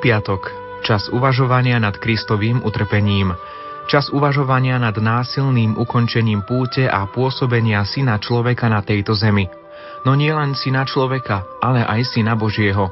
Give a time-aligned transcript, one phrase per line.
[0.00, 0.48] Piatok,
[0.80, 3.36] čas uvažovania nad Kristovým utrpením,
[3.84, 9.44] čas uvažovania nad násilným ukončením púte a pôsobenia syna človeka na tejto zemi.
[10.08, 12.88] No nie len syna človeka, ale aj syna Božieho.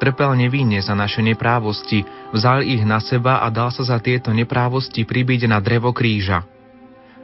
[0.00, 5.04] Trpel nevinne za naše neprávosti, vzal ich na seba a dal sa za tieto neprávosti
[5.04, 6.48] pribiť na drevo kríža.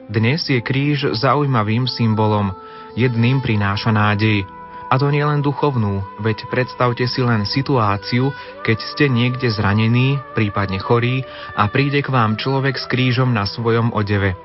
[0.04, 2.52] Dnes je kríž zaujímavým symbolom,
[2.92, 4.44] jedným prináša nádej,
[4.94, 8.30] a to nielen duchovnú, veď predstavte si len situáciu,
[8.62, 11.26] keď ste niekde zranení, prípadne chorí
[11.58, 14.38] a príde k vám človek s krížom na svojom odeve.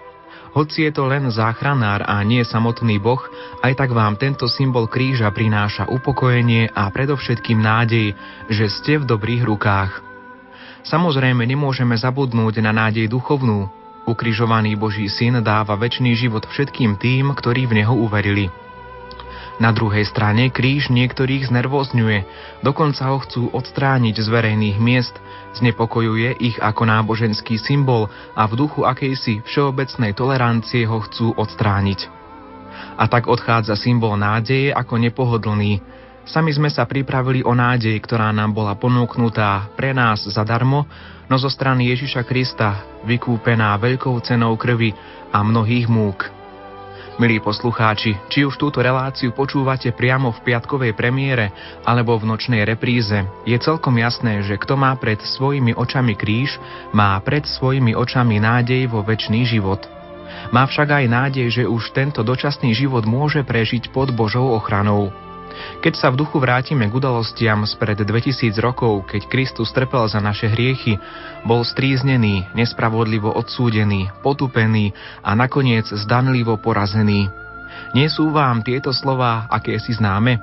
[0.57, 3.21] Hoci je to len záchranár a nie samotný Boh,
[3.61, 8.17] aj tak vám tento symbol kríža prináša upokojenie a predovšetkým nádej,
[8.49, 10.01] že ste v dobrých rukách.
[10.81, 13.69] Samozrejme nemôžeme zabudnúť na nádej duchovnú.
[14.09, 18.49] Ukrižovaný Boží syn dáva väčší život všetkým tým, ktorí v Neho uverili.
[19.59, 22.23] Na druhej strane kríž niektorých znervozňuje,
[22.63, 25.19] dokonca ho chcú odstrániť z verejných miest,
[25.59, 28.07] znepokojuje ich ako náboženský symbol
[28.39, 32.07] a v duchu akejsi všeobecnej tolerancie ho chcú odstrániť.
[32.95, 35.83] A tak odchádza symbol nádeje ako nepohodlný.
[36.23, 40.87] Sami sme sa pripravili o nádej, ktorá nám bola ponúknutá pre nás zadarmo,
[41.27, 44.95] no zo strany Ježiša Krista, vykúpená veľkou cenou krvi
[45.35, 46.38] a mnohých múk.
[47.19, 51.51] Milí poslucháči, či už túto reláciu počúvate priamo v piatkovej premiére
[51.83, 56.55] alebo v nočnej repríze, je celkom jasné, že kto má pred svojimi očami kríž,
[56.95, 59.83] má pred svojimi očami nádej vo väčší život.
[60.55, 65.11] Má však aj nádej, že už tento dočasný život môže prežiť pod Božou ochranou.
[65.79, 70.51] Keď sa v duchu vrátime k udalostiam spred 2000 rokov, keď Kristus trpel za naše
[70.51, 70.99] hriechy,
[71.47, 74.91] bol stríznený, nespravodlivo odsúdený, potupený
[75.23, 77.31] a nakoniec zdanlivo porazený.
[77.95, 80.37] Nie sú vám tieto slova aké si známe?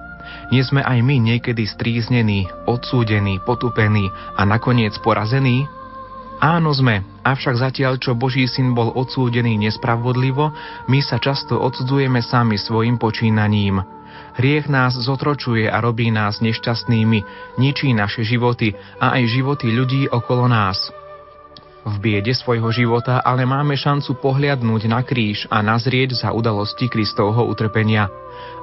[0.50, 5.70] Nie sme aj my niekedy stríznení, odsúdení, potupení a nakoniec porazení?
[6.36, 10.52] Áno sme, avšak zatiaľ, čo Boží syn bol odsúdený nespravodlivo,
[10.84, 13.95] my sa často odsudzujeme sami svojim počínaním.
[14.36, 17.18] Hriech nás zotročuje a robí nás nešťastnými,
[17.56, 20.92] ničí naše životy a aj životy ľudí okolo nás.
[21.86, 27.46] V biede svojho života ale máme šancu pohliadnúť na kríž a nazrieť za udalosti Kristovho
[27.46, 28.10] utrpenia.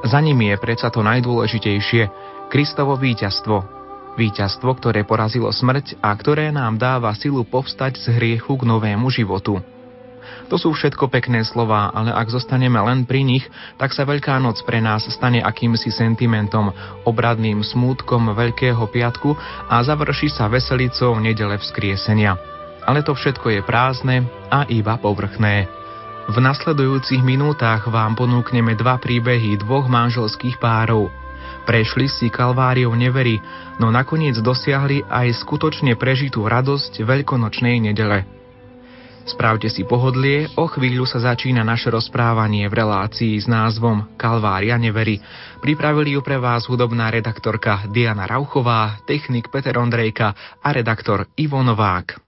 [0.04, 2.04] Za ním je predsa to najdôležitejšie–
[2.54, 3.66] Kristovo víťazstvo.
[4.14, 9.73] Víťazstvo, ktoré porazilo smrť a ktoré nám dáva silu povstať z hriechu k novému životu.
[10.48, 13.46] To sú všetko pekné slová, ale ak zostaneme len pri nich,
[13.76, 16.70] tak sa Veľká noc pre nás stane akýmsi sentimentom,
[17.08, 19.34] obradným smútkom Veľkého piatku
[19.72, 22.38] a završí sa veselicou nedele vzkriesenia.
[22.84, 25.72] Ale to všetko je prázdne a iba povrchné.
[26.24, 31.12] V nasledujúcich minútach vám ponúkneme dva príbehy dvoch manželských párov.
[31.64, 33.40] Prešli si kalváriou nevery,
[33.80, 38.43] no nakoniec dosiahli aj skutočne prežitú radosť veľkonočnej nedele.
[39.24, 45.24] Správte si pohodlie, o chvíľu sa začína naše rozprávanie v relácii s názvom Kalvária nevery.
[45.64, 52.20] Pripravili ju pre vás hudobná redaktorka Diana Rauchová, technik Peter Ondrejka a redaktor Ivo Novák.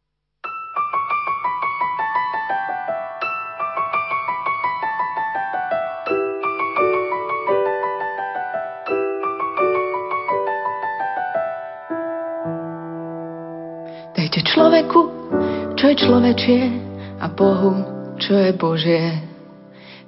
[14.16, 15.02] Dajte človeku,
[15.76, 16.84] čo je človečie,
[17.25, 17.74] a Bohu,
[18.22, 19.18] čo je Božie.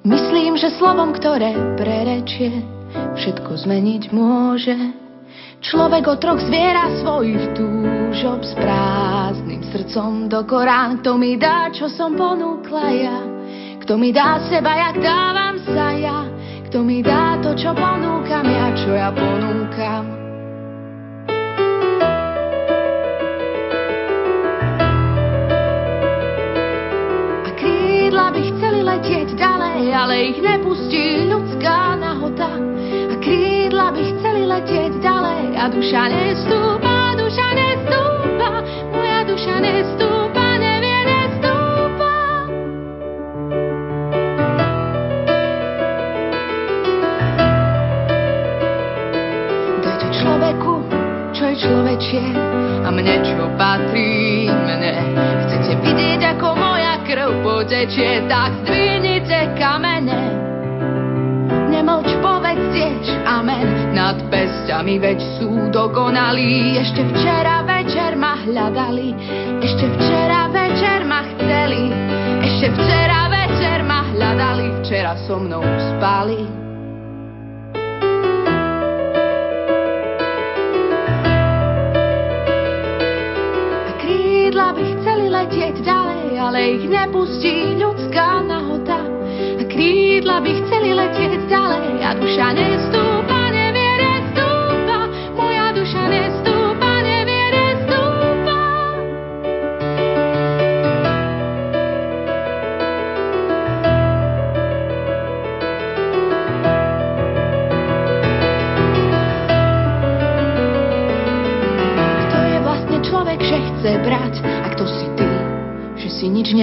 [0.05, 2.61] Myslím, že slovom, ktoré prerečie,
[2.93, 4.77] všetko zmeniť môže.
[5.57, 11.01] Človek otrok zviera svojich túžob s prázdnym srdcom do Korán.
[11.01, 13.17] Kto mi dá, čo som ponúkla ja?
[13.81, 16.29] Kto mi dá seba, jak dávam sa ja?
[16.69, 20.16] Kto mi dá to, čo ponúkam ja, čo ja ponúkam?
[28.97, 32.49] Letieť ďalej, ale ich nepustí ľudská nahota.
[33.13, 38.49] A krídla by chceli letieť ďalej a duša nestúpa, duša nestúpa,
[38.89, 40.17] moja duša nestúpa,
[51.57, 52.21] človečie
[52.85, 54.93] a mne, čo patrí mne.
[55.41, 56.66] Chcete vidieť, ako
[57.07, 60.43] krv potečie, tak zdvihnite kamene.
[61.71, 66.75] Nemlč, povedz tiež amen nad pestiami, veď sú dokonalí.
[66.83, 69.15] Ešte včera večer ma hľadali,
[69.63, 71.87] ešte včera večer ma chceli,
[72.43, 75.63] ešte včera večer ma hľadali, včera so mnou
[75.95, 76.43] spali.
[83.97, 86.06] krídla by chceli letieť ďalej
[86.77, 89.01] ich nepustí ľudská nahota.
[89.57, 93.16] A krídla by chceli letieť ďalej a duša nestúpa,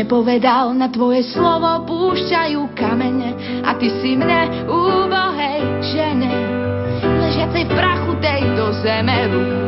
[0.05, 3.33] nepovedal, na tvoje slovo púšťajú kamene.
[3.65, 6.33] A ty si mne úbohej žene
[7.25, 9.33] ležiacej v prachu tejto zeme.
[9.33, 9.65] Ruku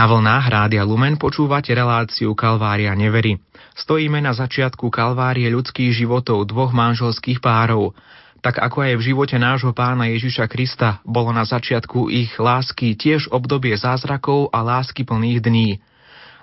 [0.00, 3.36] Na vlnách Rádia Lumen počúvate reláciu Kalvária nevery.
[3.76, 7.92] Stojíme na začiatku kalvárie ľudských životov dvoch manželských párov.
[8.40, 13.28] Tak ako aj v živote nášho pána Ježiša Krista bolo na začiatku ich lásky tiež
[13.28, 15.84] obdobie zázrakov a lásky plných dní.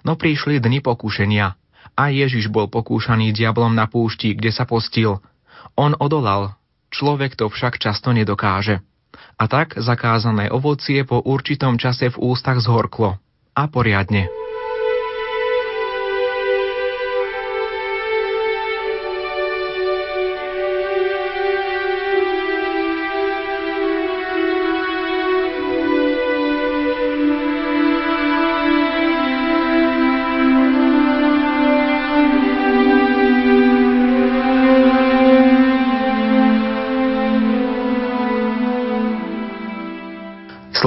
[0.06, 1.58] No prišli dni pokúšenia.
[1.98, 5.18] A Ježiš bol pokúšaný diablom na púšti, kde sa postil.
[5.74, 6.54] On odolal,
[6.94, 8.86] človek to však často nedokáže.
[9.42, 13.18] A tak zakázané ovocie po určitom čase v ústach zhorklo.
[13.60, 14.30] A poriadne.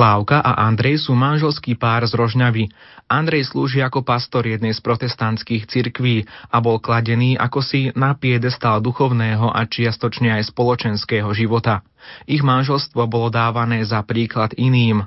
[0.00, 2.72] Slávka a Andrej sú manželský pár z Rožňavy.
[3.04, 8.80] Andrej slúži ako pastor jednej z protestantských cirkví a bol kladený ako si na piedestal
[8.80, 11.84] duchovného a čiastočne aj spoločenského života.
[12.24, 15.04] Ich manželstvo bolo dávané za príklad iným.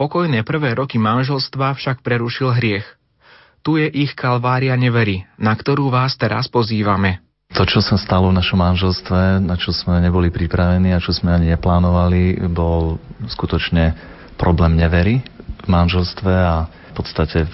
[0.00, 2.88] Pokojné prvé roky manželstva však prerušil hriech.
[3.60, 7.20] Tu je ich kalvária nevery, na ktorú vás teraz pozývame.
[7.52, 11.36] To, čo sa stalo v našom manželstve, na čo sme neboli pripravení a čo sme
[11.36, 12.96] ani neplánovali, bol
[13.28, 13.92] skutočne
[14.36, 15.22] problém nevery
[15.62, 17.46] v manželstve a v podstate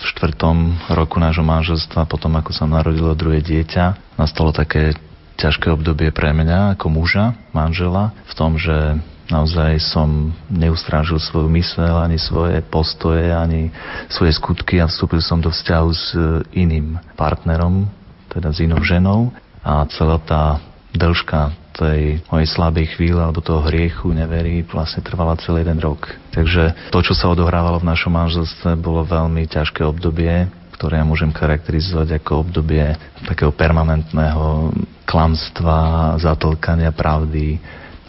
[0.00, 4.96] v štvrtom roku nášho manželstva, potom ako sa narodilo druhé dieťa, nastalo také
[5.36, 9.00] ťažké obdobie pre mňa ako muža, manžela, v tom, že
[9.30, 13.72] naozaj som neustrážil svoju myseľ, ani svoje postoje, ani
[14.10, 16.04] svoje skutky a vstúpil som do vzťahu s
[16.52, 17.86] iným partnerom,
[18.28, 19.32] teda s inou ženou.
[19.62, 20.58] A celá tá
[20.92, 26.12] dĺžka tej mojej slabej chvíle alebo toho hriechu, neverí, vlastne trvala celý jeden rok.
[26.36, 30.44] Takže to, čo sa odohrávalo v našom manželstve, bolo veľmi ťažké obdobie,
[30.76, 32.84] ktoré ja môžem charakterizovať ako obdobie
[33.24, 34.76] takého permanentného
[35.08, 37.56] klamstva, zatlkania pravdy,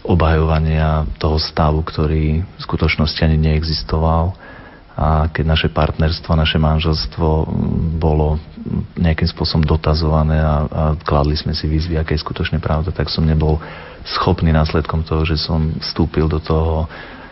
[0.03, 4.35] obhajovania toho stavu, ktorý v skutočnosti ani neexistoval
[5.01, 7.49] a keď naše partnerstvo, naše manželstvo
[7.97, 8.37] bolo
[8.93, 13.25] nejakým spôsobom dotazované a, a kladli sme si výzvy, aké je skutočne pravda, tak som
[13.25, 13.57] nebol
[14.05, 16.85] schopný následkom toho, že som vstúpil do toho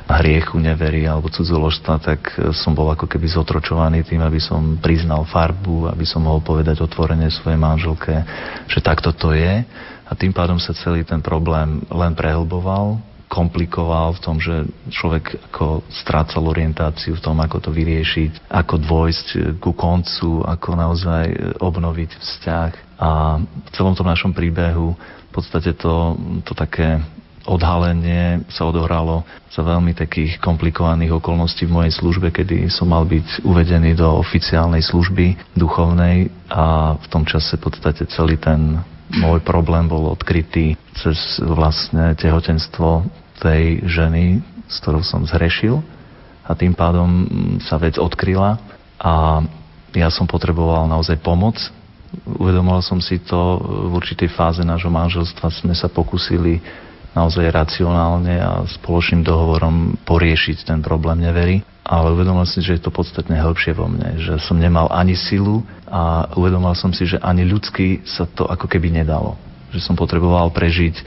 [0.09, 5.93] hriechu, neverí alebo cudzoložstva, tak som bol ako keby zotročovaný tým, aby som priznal farbu,
[5.93, 8.25] aby som mohol povedať otvorene svojej manželke,
[8.65, 9.61] že takto to je.
[10.09, 12.97] A tým pádom sa celý ten problém len prehlboval,
[13.29, 19.27] komplikoval v tom, že človek ako strácal orientáciu v tom, ako to vyriešiť, ako dôjsť
[19.61, 21.25] ku koncu, ako naozaj
[21.61, 22.71] obnoviť vzťah.
[22.99, 24.97] A v celom tom našom príbehu
[25.29, 26.99] v podstate to, to také
[27.45, 33.45] odhalenie sa odohralo za veľmi takých komplikovaných okolností v mojej službe, kedy som mal byť
[33.45, 39.89] uvedený do oficiálnej služby duchovnej a v tom čase v podstate celý ten môj problém
[39.89, 43.07] bol odkrytý cez vlastne tehotenstvo
[43.41, 45.81] tej ženy, s ktorou som zhrešil
[46.45, 47.25] a tým pádom
[47.61, 48.57] sa vec odkryla
[48.97, 49.45] a
[49.93, 51.57] ja som potreboval naozaj pomoc.
[52.25, 55.49] Uvedomoval som si to v určitej fáze nášho manželstva.
[55.53, 56.61] Sme sa pokúsili
[57.13, 61.61] naozaj racionálne a spoločným dohovorom poriešiť ten problém nevery.
[61.89, 65.17] Ale uvedomil som si, že je to podstatne hĺbšie vo mne, že som nemal ani
[65.17, 69.33] silu a uvedomil som si, že ani ľudsky sa to ako keby nedalo.
[69.73, 71.01] že som potreboval prežiť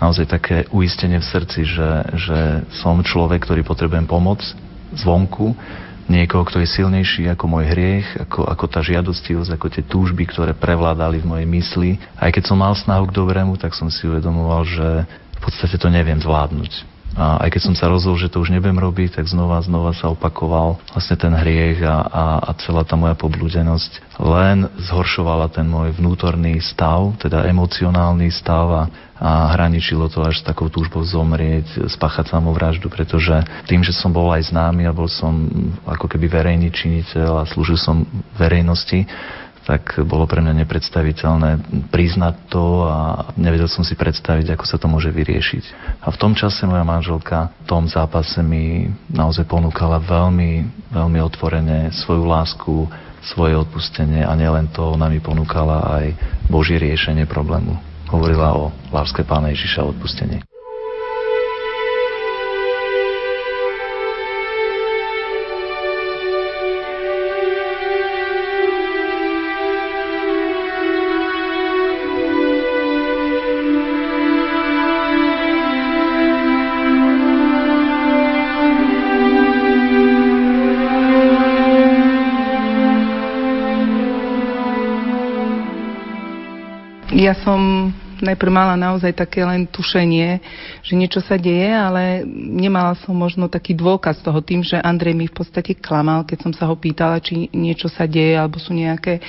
[0.00, 2.38] naozaj také uistenie v srdci, že, že
[2.80, 4.40] som človek, ktorý potrebujem pomoc
[4.96, 5.56] zvonku,
[6.08, 10.52] niekoho, kto je silnejší ako môj hriech, ako, ako tá žiadostivosť, ako tie túžby, ktoré
[10.56, 11.90] prevládali v mojej mysli.
[12.16, 15.92] Aj keď som mal snahu k dobrému, tak som si uvedomoval, že v podstate to
[15.92, 19.64] neviem zvládnuť a aj keď som sa rozhodol, že to už nebudem robiť, tak znova,
[19.64, 25.48] znova sa opakoval vlastne ten hriech a, a, a celá tá moja poblúdenosť len zhoršovala
[25.48, 28.82] ten môj vnútorný stav, teda emocionálny stav a,
[29.16, 33.32] a hraničilo to až s takou túžbou zomrieť, spáchať samovraždu, pretože
[33.64, 35.48] tým, že som bol aj známy a bol som
[35.88, 38.04] ako keby verejný činiteľ a slúžil som
[38.36, 39.08] verejnosti,
[39.66, 41.50] tak bolo pre mňa nepredstaviteľné
[41.90, 45.64] priznať to a nevedel som si predstaviť, ako sa to môže vyriešiť.
[46.06, 51.90] A v tom čase moja manželka v tom zápase mi naozaj ponúkala veľmi, veľmi otvorene
[51.90, 52.86] svoju lásku,
[53.26, 56.14] svoje odpustenie a nielen to, ona mi ponúkala aj
[56.46, 57.74] Božie riešenie problému.
[58.06, 60.55] Hovorila o láske Pána Ježiša a odpustení.
[87.26, 87.90] Ja som
[88.22, 90.40] najprv mala naozaj také len tušenie,
[90.80, 95.26] že niečo sa deje, ale nemala som možno taký dôkaz toho tým, že Andrej mi
[95.28, 99.20] v podstate klamal, keď som sa ho pýtala, či niečo sa deje, alebo sú nejaké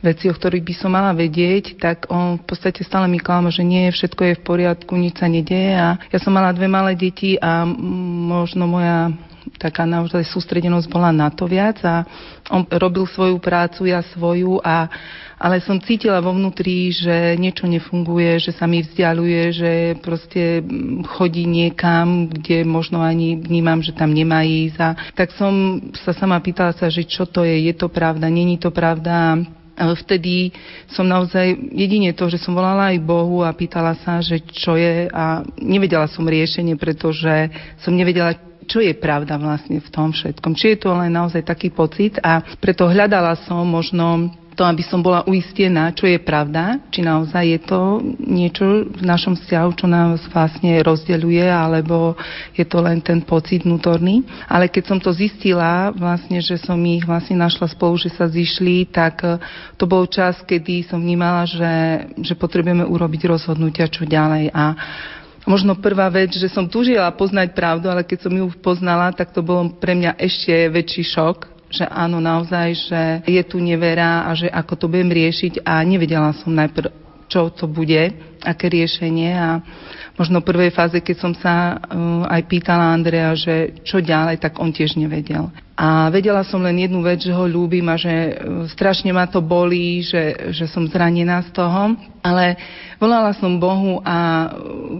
[0.00, 3.66] veci, o ktorých by som mala vedieť, tak on v podstate stále mi klamal, že
[3.66, 5.76] nie, všetko je v poriadku, nič sa nedeje.
[5.76, 9.12] A ja som mala dve malé deti a možno moja
[9.58, 12.04] taká naozaj sústredenosť bola na to viac a
[12.52, 14.86] on robil svoju prácu, ja svoju a
[15.40, 19.72] ale som cítila vo vnútri, že niečo nefunguje, že sa mi vzdialuje, že
[20.04, 20.60] proste
[21.16, 24.76] chodí niekam, kde možno ani vnímam, že tam nemá ísť.
[24.84, 28.60] A tak som sa sama pýtala sa, že čo to je, je to pravda, není
[28.60, 29.40] to pravda.
[29.80, 30.52] Vtedy
[30.92, 35.08] som naozaj jedine to, že som volala aj Bohu a pýtala sa, že čo je
[35.08, 37.48] a nevedela som riešenie, pretože
[37.80, 38.36] som nevedela,
[38.68, 40.52] čo je pravda vlastne v tom všetkom.
[40.52, 45.00] Či je to len naozaj taký pocit a preto hľadala som možno to, aby som
[45.00, 47.80] bola uistená, čo je pravda, či naozaj je to
[48.20, 52.12] niečo v našom vzťahu, čo nás vlastne rozdeľuje, alebo
[52.52, 54.20] je to len ten pocit vnútorný.
[54.44, 58.84] Ale keď som to zistila, vlastne, že som ich vlastne našla spolu, že sa zišli,
[58.92, 59.40] tak e,
[59.80, 64.52] to bol čas, kedy som vnímala, že, že potrebujeme urobiť rozhodnutia, čo ďalej.
[64.52, 64.76] A
[65.48, 69.40] možno prvá vec, že som tužila poznať pravdu, ale keď som ju poznala, tak to
[69.40, 74.50] bolo pre mňa ešte väčší šok, že áno, naozaj, že je tu nevera a že
[74.50, 76.90] ako to budem riešiť a nevedela som najprv,
[77.30, 78.10] čo to bude,
[78.42, 79.62] aké riešenie a
[80.18, 84.58] možno v prvej fáze, keď som sa uh, aj pýtala Andrea, že čo ďalej, tak
[84.58, 85.48] on tiež nevedel.
[85.80, 89.38] A vedela som len jednu vec, že ho ľúbim a že uh, strašne ma to
[89.38, 92.56] bolí, že, že som zranená z toho, ale
[93.00, 94.48] volala som Bohu a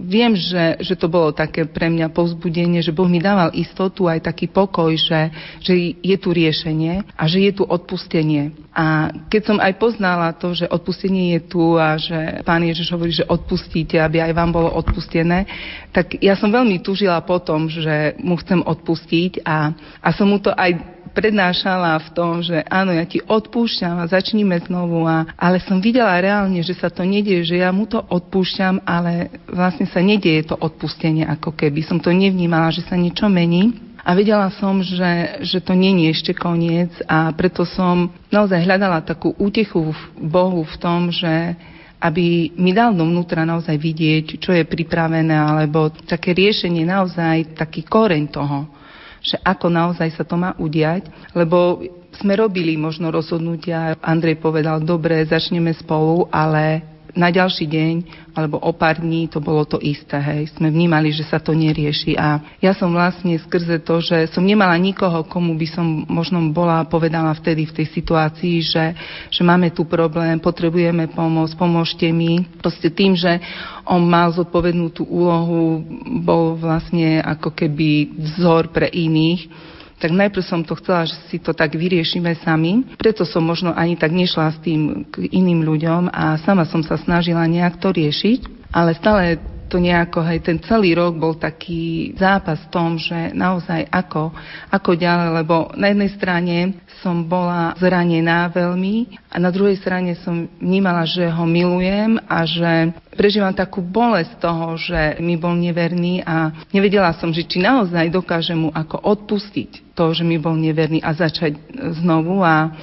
[0.05, 4.25] viem, že, že to bolo také pre mňa povzbudenie, že Boh mi dával istotu, aj
[4.25, 5.29] taký pokoj, že,
[5.61, 8.57] že je tu riešenie a že je tu odpustenie.
[8.73, 13.13] A keď som aj poznala to, že odpustenie je tu a že Pán Ježiš hovorí,
[13.13, 15.45] že odpustíte, aby aj vám bolo odpustené,
[15.93, 20.49] tak ja som veľmi tužila potom, že mu chcem odpustiť a, a som mu to
[20.55, 25.03] aj prednášala v tom, že áno, ja ti odpúšťam a začníme znovu.
[25.05, 29.31] A, ale som videla reálne, že sa to nedieje, že ja mu to odpúšťam, ale
[29.47, 31.83] vlastne sa nedieje to odpustenie ako keby.
[31.83, 33.91] Som to nevnímala, že sa niečo mení.
[34.01, 39.05] A vedela som, že, že to nie je ešte koniec a preto som naozaj hľadala
[39.05, 41.53] takú útechu v Bohu v tom, že
[42.01, 48.25] aby mi dal dovnútra naozaj vidieť, čo je pripravené, alebo také riešenie, naozaj taký koreň
[48.25, 48.80] toho
[49.21, 51.05] že ako naozaj sa to má udiať,
[51.37, 51.81] lebo
[52.17, 57.95] sme robili možno rozhodnutia, Andrej povedal, dobre, začneme spolu, ale na ďalší deň
[58.31, 60.15] alebo o pár dní to bolo to isté.
[60.15, 60.55] Hej.
[60.55, 62.15] Sme vnímali, že sa to nerieši.
[62.15, 66.87] A ja som vlastne skrze to, že som nemala nikoho, komu by som možno bola
[66.87, 68.85] povedala vtedy v tej situácii, že,
[69.27, 72.47] že máme tu problém, potrebujeme pomoc, pomôžte mi.
[72.63, 73.39] Proste tým, že
[73.83, 75.83] on mal zodpovednú tú úlohu,
[76.23, 79.70] bol vlastne ako keby vzor pre iných
[80.01, 82.97] tak najprv som to chcela, že si to tak vyriešime sami.
[82.97, 86.97] Preto som možno ani tak nešla s tým k iným ľuďom a sama som sa
[86.97, 89.37] snažila nejak to riešiť, ale stále
[89.71, 94.35] to nejako, hej, ten celý rok bol taký zápas v tom, že naozaj ako,
[94.67, 96.55] ako ďalej, lebo na jednej strane
[96.99, 102.91] som bola zranená veľmi a na druhej strane som vnímala, že ho milujem a že
[103.15, 108.67] prežívam takú bolesť toho, že mi bol neverný a nevedela som, že či naozaj dokážem
[108.67, 111.55] mu ako odpustiť to, že mi bol neverný a začať
[112.03, 112.75] znovu a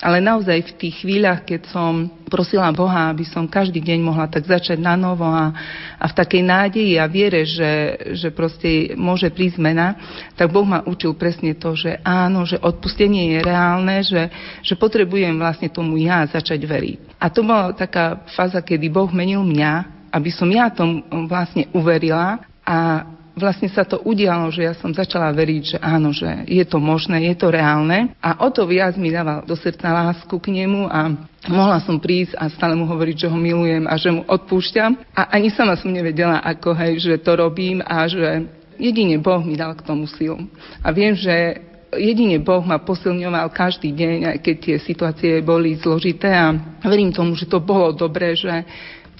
[0.00, 4.48] ale naozaj v tých chvíľach, keď som prosila Boha, aby som každý deň mohla tak
[4.48, 5.52] začať na novo a,
[6.00, 10.00] a v takej nádeji a viere, že, že proste môže prísť zmena,
[10.40, 14.32] tak Boh ma učil presne to, že áno, že odpustenie je reálne, že,
[14.64, 17.20] že potrebujem vlastne tomu ja začať veriť.
[17.20, 22.40] A to bola taká fáza, kedy Boh menil mňa, aby som ja tomu vlastne uverila
[22.64, 23.04] a
[23.40, 27.32] vlastne sa to udialo, že ja som začala veriť, že áno, že je to možné,
[27.32, 28.12] je to reálne.
[28.20, 31.16] A o to viac mi dával do srdca lásku k nemu a
[31.48, 35.16] mohla som prísť a stále mu hovoriť, že ho milujem a že mu odpúšťam.
[35.16, 38.44] A ani sama som nevedela, ako hej, že to robím a že
[38.76, 40.44] jedine Boh mi dal k tomu silu.
[40.84, 41.60] A viem, že
[41.96, 46.30] jedine Boh ma posilňoval každý deň, aj keď tie situácie boli zložité.
[46.30, 46.54] A
[46.86, 48.52] verím tomu, že to bolo dobré, že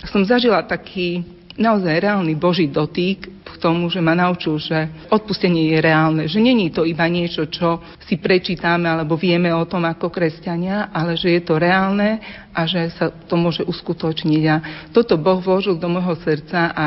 [0.09, 5.79] som zažila taký naozaj reálny Boží dotyk k tomu, že ma naučil, že odpustenie je
[5.85, 10.89] reálne, že není to iba niečo, čo si prečítame alebo vieme o tom ako kresťania,
[10.89, 12.17] ale že je to reálne
[12.57, 14.43] a že sa to môže uskutočniť.
[14.49, 14.57] A
[14.97, 16.87] toto Boh vložil do môjho srdca a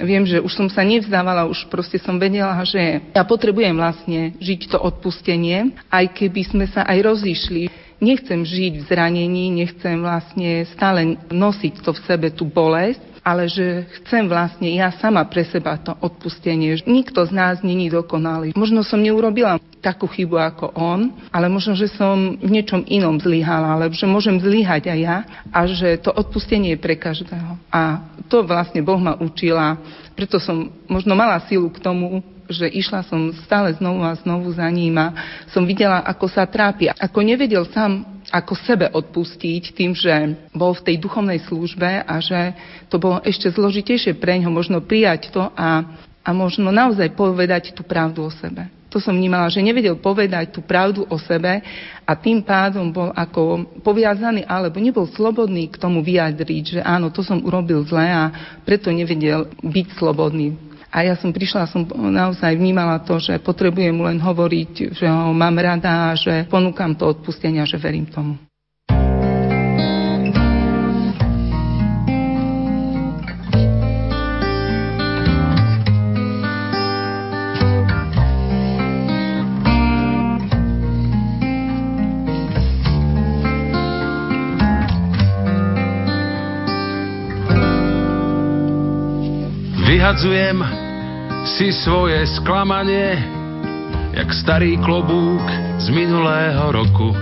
[0.00, 4.72] Viem, že už som sa nevzdávala, už proste som vedela, že ja potrebujem vlastne žiť
[4.72, 7.68] to odpustenie, aj keby sme sa aj rozišli.
[8.00, 13.88] Nechcem žiť v zranení, nechcem vlastne stále nosiť to v sebe, tú bolesť, ale že
[14.00, 16.80] chcem vlastne ja sama pre seba to odpustenie.
[16.84, 18.56] Nikto z nás není dokonalý.
[18.56, 23.80] Možno som neurobila takú chybu ako on, ale možno, že som v niečom inom zlyhala,
[23.80, 25.16] alebo že môžem zlyhať aj ja
[25.48, 27.56] a že to odpustenie je pre každého.
[27.72, 29.80] A to vlastne Boh ma učila,
[30.12, 34.66] preto som možno mala silu k tomu, že išla som stále znovu a znovu za
[34.66, 35.14] ním a
[35.54, 36.90] som videla, ako sa trápi.
[36.90, 40.10] Ako nevedel sám, ako sebe odpustiť tým, že
[40.50, 42.54] bol v tej duchovnej službe a že
[42.90, 45.86] to bolo ešte zložitejšie pre ňo možno prijať to a,
[46.26, 48.66] a možno naozaj povedať tú pravdu o sebe.
[48.90, 51.62] To som vnímala, že nevedel povedať tú pravdu o sebe
[52.02, 57.22] a tým pádom bol ako poviazaný alebo nebol slobodný k tomu vyjadriť, že áno, to
[57.22, 58.34] som urobil zle a
[58.66, 64.18] preto nevedel byť slobodný a ja som prišla, som naozaj vnímala to, že potrebujem len
[64.18, 68.34] hovoriť, že ho mám rada že ponúkam to odpustenia, že verím tomu.
[90.10, 90.58] Vyhadzujem
[91.54, 93.14] si svoje sklamanie,
[94.10, 95.38] jak starý klobúk
[95.78, 97.14] z minulého roku.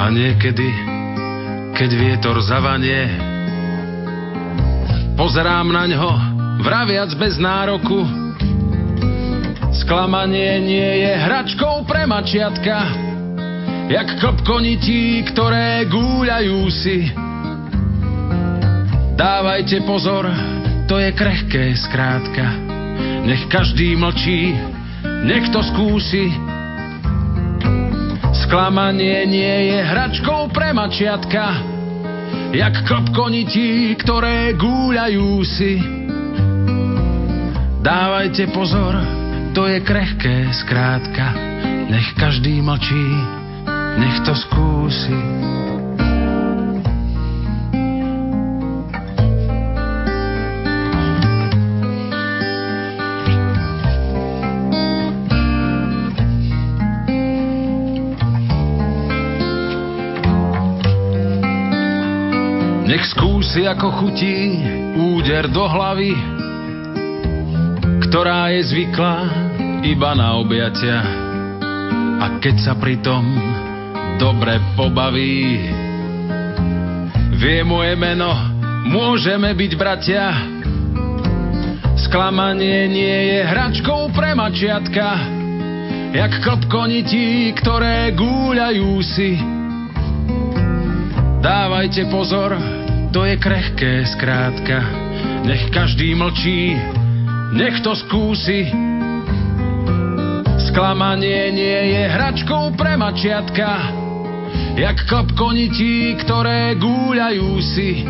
[0.00, 0.64] A niekedy,
[1.76, 3.12] keď vietor zavanie,
[5.20, 6.10] pozerám na ňo,
[6.64, 8.00] vraviac bez nároku.
[9.84, 12.96] Sklamanie nie je hračkou pre mačiatka,
[13.92, 17.12] jak klopkonití, ktoré gúľajú si.
[19.20, 20.24] Dávajte pozor,
[20.90, 22.50] to je krehké skrátka.
[23.22, 24.58] Nech každý mlčí,
[25.22, 26.34] nech to skúsi.
[28.34, 31.62] Sklamanie nie je hračkou pre mačiatka,
[32.50, 35.78] jak klopkonití, ktoré gúľajú si.
[37.86, 38.98] Dávajte pozor,
[39.54, 41.38] to je krehké skrátka.
[41.86, 43.06] Nech každý mlčí,
[43.94, 45.14] nech to skúsi.
[62.90, 64.58] Nech skúsi ako chutí
[64.98, 66.10] úder do hlavy,
[68.02, 69.30] ktorá je zvyklá
[69.86, 70.98] iba na objatia.
[72.18, 73.22] A keď sa pritom
[74.18, 75.70] dobre pobaví,
[77.38, 78.34] vie moje meno,
[78.90, 80.34] môžeme byť bratia.
[81.94, 85.14] Sklamanie nie je hračkou pre mačiatka,
[86.10, 89.38] jak klopkonití, ktoré gúľajú si.
[91.38, 92.79] Dávajte pozor,
[93.10, 94.78] to je krehké skrátka.
[95.42, 96.78] Nech každý mlčí,
[97.58, 98.70] nech to skúsi.
[100.70, 103.90] Sklamanie nie je hračkou pre mačiatka,
[104.78, 108.06] jak klop konití, ktoré gúľajú si.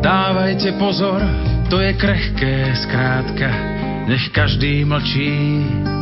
[0.00, 1.20] Dávajte pozor,
[1.68, 3.48] to je krehké skrátka,
[4.08, 5.32] nech každý mlčí,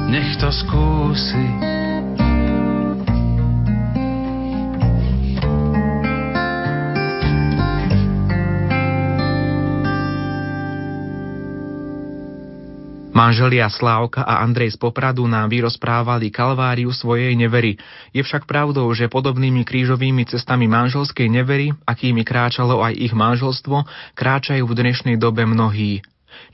[0.06, 1.81] nech to skúsi.
[13.12, 17.76] Manželia Slávka a Andrej z Popradu nám vyrozprávali kalváriu svojej nevery.
[18.16, 23.84] Je však pravdou, že podobnými krížovými cestami manželskej nevery, akými kráčalo aj ich manželstvo,
[24.16, 26.00] kráčajú v dnešnej dobe mnohí.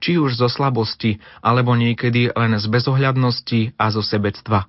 [0.03, 4.67] Či už zo slabosti, alebo niekedy len z bezohľadnosti a zo sebectva.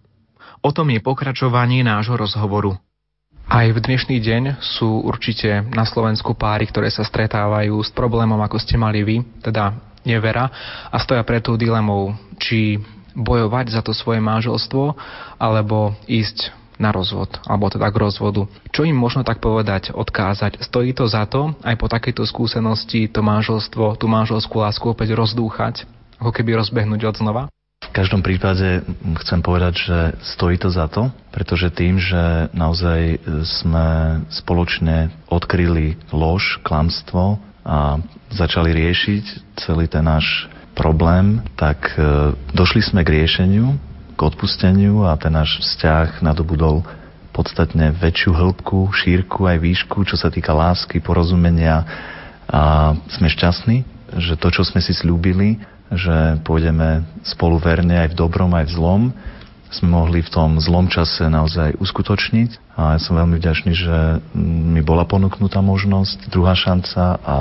[0.61, 2.77] O tom je pokračovanie nášho rozhovoru.
[3.49, 8.61] Aj v dnešný deň sú určite na Slovensku páry, ktoré sa stretávajú s problémom, ako
[8.61, 10.49] ste mali vy, teda nevera
[10.89, 12.79] a stoja pred tou dilemou, či
[13.17, 14.95] bojovať za to svoje manželstvo
[15.41, 18.47] alebo ísť na rozvod, alebo teda k rozvodu.
[18.71, 20.63] Čo im možno tak povedať, odkázať?
[20.63, 25.83] Stojí to za to, aj po takejto skúsenosti, to manželstvo, tú manželskú lásku opäť rozdúchať,
[26.23, 27.43] ako keby rozbehnúť od znova?
[27.79, 28.85] V každom prípade
[29.25, 29.97] chcem povedať, že
[30.35, 33.87] stojí to za to, pretože tým, že naozaj sme
[34.31, 38.01] spoločne odkryli lož, klamstvo, a
[38.33, 43.77] začali riešiť celý ten náš problém, tak e, došli sme k riešeniu,
[44.17, 46.81] k odpusteniu a ten náš vzťah nadobudol
[47.29, 51.85] podstatne väčšiu hĺbku, šírku aj výšku, čo sa týka lásky, porozumenia.
[52.49, 53.85] A sme šťastní,
[54.17, 55.61] že to, čo sme si slúbili,
[55.93, 59.01] že pôjdeme spolu verne aj v dobrom, aj v zlom,
[59.69, 62.73] sme mohli v tom zlom čase naozaj uskutočniť.
[62.73, 63.97] A ja som veľmi vďačný, že
[64.33, 67.21] mi bola ponúknutá možnosť, druhá šanca.
[67.21, 67.37] A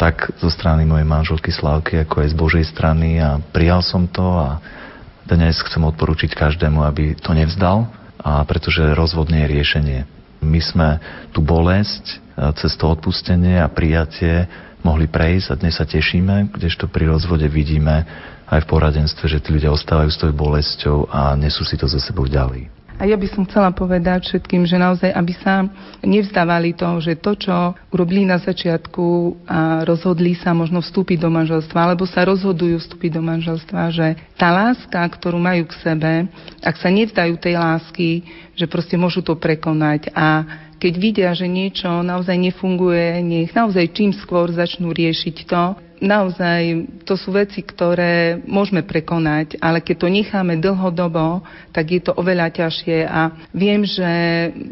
[0.00, 3.20] tak zo strany mojej manželky Slavky, ako aj z Božej strany.
[3.20, 4.60] A prijal som to a
[5.28, 7.92] dnes chcem odporučiť každému, aby to nevzdal.
[8.24, 10.00] A pretože rozvod nie je riešenie.
[10.40, 10.88] My sme
[11.32, 12.24] tú bolesť
[12.60, 14.48] cez to odpustenie a prijatie
[14.84, 18.06] mohli prejsť a dnes sa tešíme, kdežto pri rozvode vidíme,
[18.46, 21.98] aj v poradenstve, že tí ľudia ostávajú s tou bolesťou a nesú si to za
[21.98, 22.76] sebou ďalej.
[22.96, 25.68] A ja by som chcela povedať všetkým, že naozaj, aby sa
[26.00, 31.76] nevzdávali to, že to, čo urobili na začiatku a rozhodli sa možno vstúpiť do manželstva,
[31.76, 36.12] alebo sa rozhodujú vstúpiť do manželstva, že tá láska, ktorú majú k sebe,
[36.64, 38.24] ak sa nevzdajú tej lásky,
[38.56, 44.12] že proste môžu to prekonať a keď vidia, že niečo naozaj nefunguje, nech naozaj čím
[44.16, 45.62] skôr začnú riešiť to,
[46.00, 52.12] naozaj to sú veci, ktoré môžeme prekonať, ale keď to necháme dlhodobo, tak je to
[52.16, 54.10] oveľa ťažšie a viem, že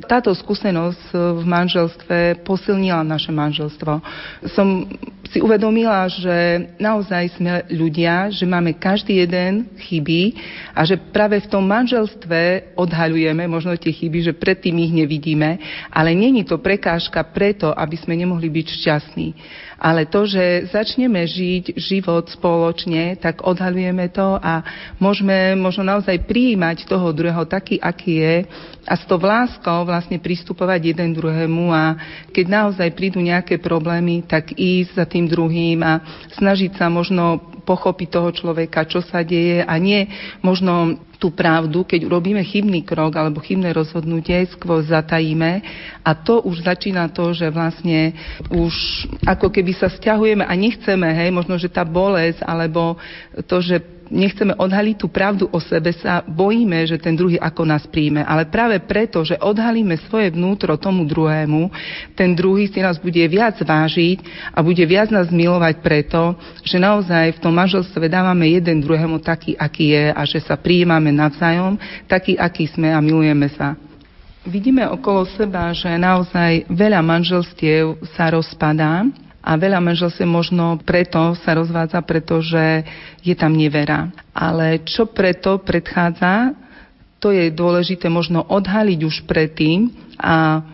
[0.04, 3.92] táto skúsenosť v manželstve posilnila naše manželstvo.
[4.52, 4.88] Som
[5.34, 10.37] si uvedomila, že naozaj sme ľudia, že máme každý jeden chyby
[10.70, 15.58] a že práve v tom manželstve odhaľujeme možno tie chyby, že predtým ich nevidíme,
[15.90, 19.28] ale není to prekážka preto, aby sme nemohli byť šťastní
[19.85, 24.64] ale to, že začneme žiť život spoločne, tak odhalujeme to a
[24.97, 28.37] môžeme možno naozaj prijímať toho druhého taký, aký je
[28.88, 32.01] a s to láskou vlastne pristupovať jeden druhému a
[32.33, 36.01] keď naozaj prídu nejaké problémy, tak ísť za tým druhým a
[36.33, 40.09] snažiť sa možno pochopiť toho človeka, čo sa deje a nie
[40.40, 45.64] možno tú pravdu, keď urobíme chybný krok alebo chybné rozhodnutie, skôr zatajíme.
[46.04, 48.12] A to už začína to, že vlastne
[48.52, 53.00] už ako keby sa stiahujeme a nechceme, hej, možno, že tá bolesť alebo
[53.48, 57.83] to, že nechceme odhaliť tú pravdu o sebe, sa bojíme, že ten druhý ako nás
[57.90, 58.22] príjme.
[58.22, 61.68] Ale práve preto, že odhalíme svoje vnútro tomu druhému,
[62.14, 67.37] ten druhý si nás bude viac vážiť a bude viac nás milovať preto, že naozaj
[67.37, 71.74] v tom manželstve dávame jeden druhému taký, aký je a že sa prijímame navzájom,
[72.07, 73.74] taký, aký sme a milujeme sa.
[74.44, 79.09] Vidíme okolo seba, že naozaj veľa manželstiev sa rozpadá
[79.44, 82.88] a veľa manželstiev možno preto sa rozvádza, pretože
[83.20, 84.09] je tam nevera.
[84.33, 86.57] Ale čo preto predchádza,
[87.20, 90.64] to je dôležité možno odhaliť už predtým a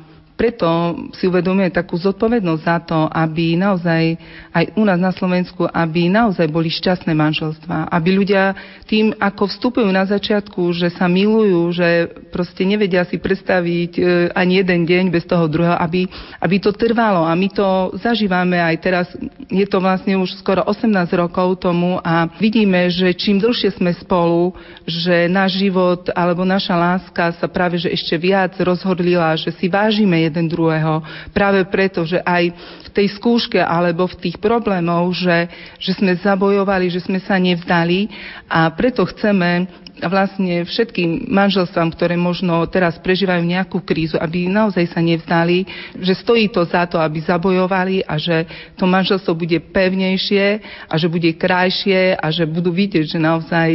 [0.41, 4.17] preto si uvedomuje takú zodpovednosť za to, aby naozaj
[4.57, 7.93] aj u nás na Slovensku, aby naozaj boli šťastné manželstva.
[7.93, 8.57] Aby ľudia
[8.89, 14.65] tým, ako vstupujú na začiatku, že sa milujú, že proste nevedia si predstaviť e, ani
[14.65, 16.09] jeden deň bez toho druhého, aby,
[16.41, 17.29] aby to trvalo.
[17.29, 19.07] A my to zažívame aj teraz,
[19.53, 20.89] je to vlastne už skoro 18
[21.21, 24.57] rokov tomu a vidíme, že čím dlhšie sme spolu,
[24.89, 30.30] že náš život alebo naša láska sa práve že ešte viac rozhodlila, že si vážime
[30.31, 31.03] jeden druhého.
[31.35, 32.55] Práve preto, že aj
[32.87, 35.51] v tej skúške alebo v tých problémoch, že,
[35.83, 38.07] že sme zabojovali, že sme sa nevzdali
[38.47, 39.67] a preto chceme
[40.09, 45.67] vlastne všetkým manželstvám, ktoré možno teraz prežívajú nejakú krízu, aby naozaj sa nevzdali,
[45.99, 48.47] že stojí to za to, aby zabojovali a že
[48.79, 53.69] to manželstvo bude pevnejšie a že bude krajšie a že budú vidieť, že naozaj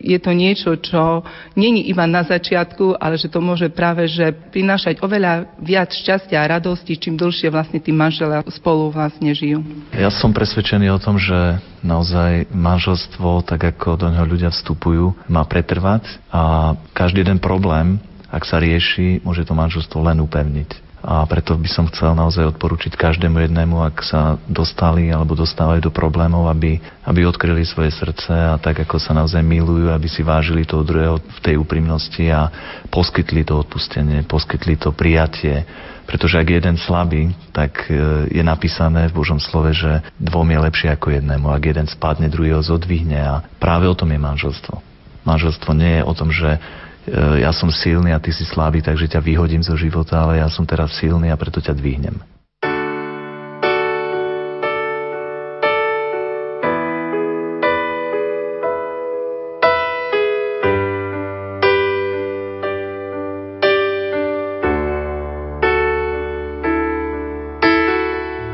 [0.00, 1.24] je to niečo, čo
[1.56, 6.50] není iba na začiatku, ale že to môže práve že prinášať oveľa viac šťastia a
[6.58, 9.62] radosti, čím dlhšie vlastne tí manželia spolu vlastne žijú.
[9.94, 15.44] Ja som presvedčený o tom, že naozaj manželstvo, tak ako do neho ľudia vstupujú, má
[15.44, 20.89] pretrvať a každý jeden problém, ak sa rieši, môže to manželstvo len upevniť.
[21.00, 25.92] A preto by som chcel naozaj odporučiť každému jednému, ak sa dostali alebo dostávajú do
[25.92, 26.76] problémov, aby,
[27.08, 31.16] aby odkryli svoje srdce a tak, ako sa naozaj milujú, aby si vážili toho druhého
[31.16, 32.52] v tej úprimnosti a
[32.92, 35.64] poskytli to odpustenie, poskytli to prijatie.
[36.04, 40.58] Pretože ak je jeden slabý, tak e, je napísané v Božom slove, že dvom je
[40.58, 41.48] lepšie ako jednému.
[41.48, 44.84] Ak jeden spadne, druhý ho zodvihne a práve o tom je manželstvo.
[45.24, 46.60] Manželstvo nie je o tom, že
[47.08, 50.68] ja som silný a ty si slabý, takže ťa vyhodím zo života, ale ja som
[50.68, 52.20] teraz silný a preto ťa dvihnem.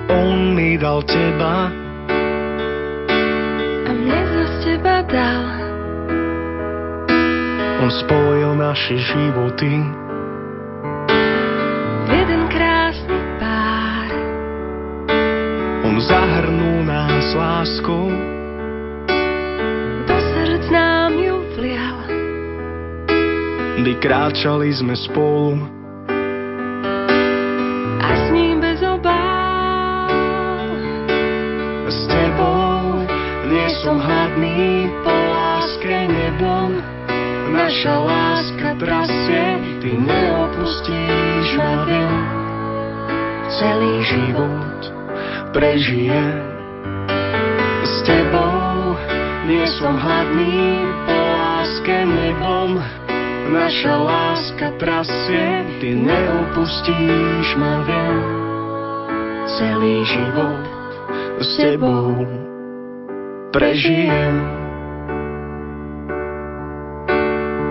[0.06, 0.56] On
[8.04, 9.72] spojil naše životy
[12.12, 14.08] jeden krásny pár.
[15.86, 18.12] On zahrnul nás láskou
[20.06, 21.98] do srdc nám ju vlial.
[23.80, 25.62] Kdy kráčali sme spolu
[28.02, 30.12] a s ním bez obál.
[31.86, 33.04] S tebou
[33.46, 36.95] nie som hladný po láske nebom
[37.66, 39.44] naša láska trasie,
[39.82, 42.22] ty neopustíš ma viem.
[43.58, 44.80] Celý život
[45.50, 46.46] prežijem
[47.82, 48.94] s tebou,
[49.50, 52.78] nie som hladný po láske nebom.
[53.50, 58.22] Naša láska trasie, ty neopustíš ma viem.
[59.58, 60.62] Celý život
[61.42, 62.14] s tebou
[63.50, 64.65] prežijem.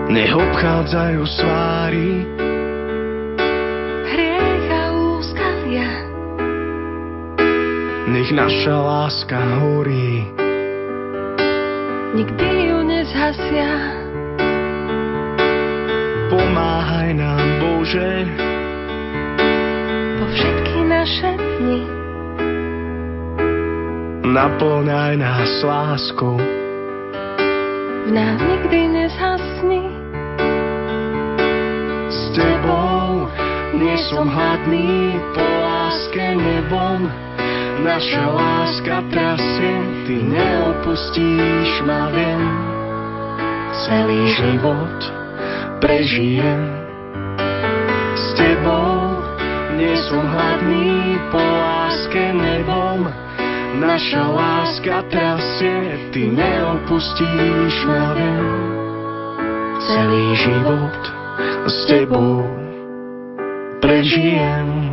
[0.06, 2.22] Nech obchádzajú svári.
[4.06, 5.90] Hriech a úskalia.
[8.06, 10.30] Nech naša láska horí.
[12.14, 13.72] Nikdy ju nezhasia.
[16.30, 18.30] Pomáhaj nám Bože.
[20.22, 21.82] Po všetky naše dni.
[24.22, 26.38] Naplňaj nás láskou.
[28.06, 29.25] V nás nikdy nezhasni
[34.12, 37.08] som hladný po láske nebom.
[37.80, 42.42] Naša láska trasie Ty neopustíš ma viem.
[43.88, 44.98] Celý život
[45.80, 46.60] prežijem.
[48.16, 49.16] S tebou
[49.76, 53.12] Nie som hladný po láske nebom.
[53.76, 58.48] Naša láska trasie Ty neopustíš ma viem.
[59.84, 61.00] Celý život
[61.68, 62.65] s tebou
[63.80, 64.86] prežijem.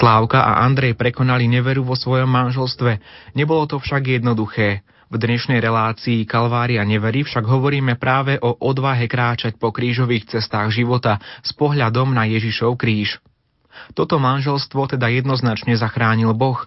[0.00, 3.04] Slávka a Andrej prekonali neveru vo svojom manželstve.
[3.36, 4.80] Nebolo to však jednoduché.
[5.10, 11.18] V dnešnej relácii Kalvária neverí však hovoríme práve o odvahe kráčať po krížových cestách života
[11.42, 13.18] s pohľadom na Ježišov kríž.
[13.98, 16.62] Toto manželstvo teda jednoznačne zachránil Boh.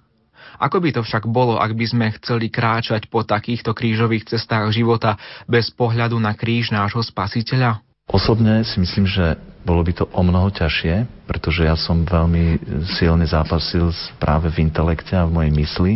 [0.60, 5.16] Ako by to však bolo, ak by sme chceli kráčať po takýchto krížových cestách života
[5.48, 7.80] bez pohľadu na kríž nášho spasiteľa?
[8.12, 12.60] Osobne si myslím, že bolo by to o mnoho ťažšie, pretože ja som veľmi
[13.00, 15.94] silne zápasil práve v intelekte a v mojej mysli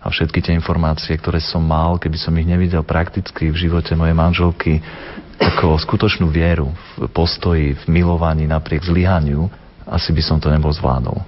[0.00, 4.16] a všetky tie informácie, ktoré som mal, keby som ich nevidel prakticky v živote mojej
[4.16, 4.72] manželky
[5.40, 9.48] ako skutočnú vieru v postoji, v milovaní napriek zlyhaniu,
[9.88, 11.20] asi by som to nebol zvládol.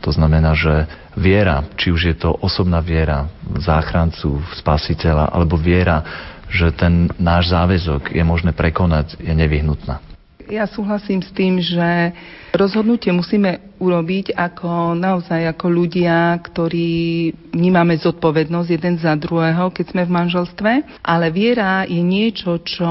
[0.00, 5.60] To znamená, že viera, či už je to osobná viera v záchrancu, v spasiteľa, alebo
[5.60, 6.02] viera,
[6.50, 10.09] že ten náš záväzok je možné prekonať, je nevyhnutná.
[10.50, 12.10] Ja súhlasím s tým, že
[12.50, 20.02] rozhodnutie musíme urobiť ako naozaj ako ľudia, ktorí vnímame zodpovednosť jeden za druhého, keď sme
[20.02, 20.72] v manželstve,
[21.06, 22.90] ale viera je niečo, čo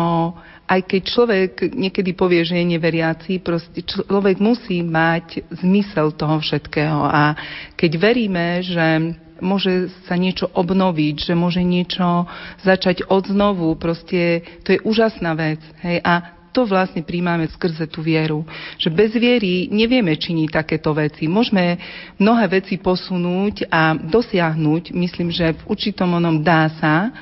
[0.71, 7.11] aj keď človek niekedy povie, že je neveriaci, proste človek musí mať zmysel toho všetkého.
[7.11, 7.35] A
[7.75, 12.23] keď veríme, že môže sa niečo obnoviť, že môže niečo
[12.63, 15.59] začať od znovu, proste to je úžasná vec.
[15.83, 15.99] Hej?
[16.05, 18.43] A to vlastne príjmame skrze tú vieru.
[18.75, 21.31] Že bez viery nevieme činiť takéto veci.
[21.31, 21.79] Môžeme
[22.19, 27.15] mnohé veci posunúť a dosiahnuť, myslím, že v určitom onom dá sa,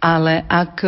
[0.00, 0.80] ale ak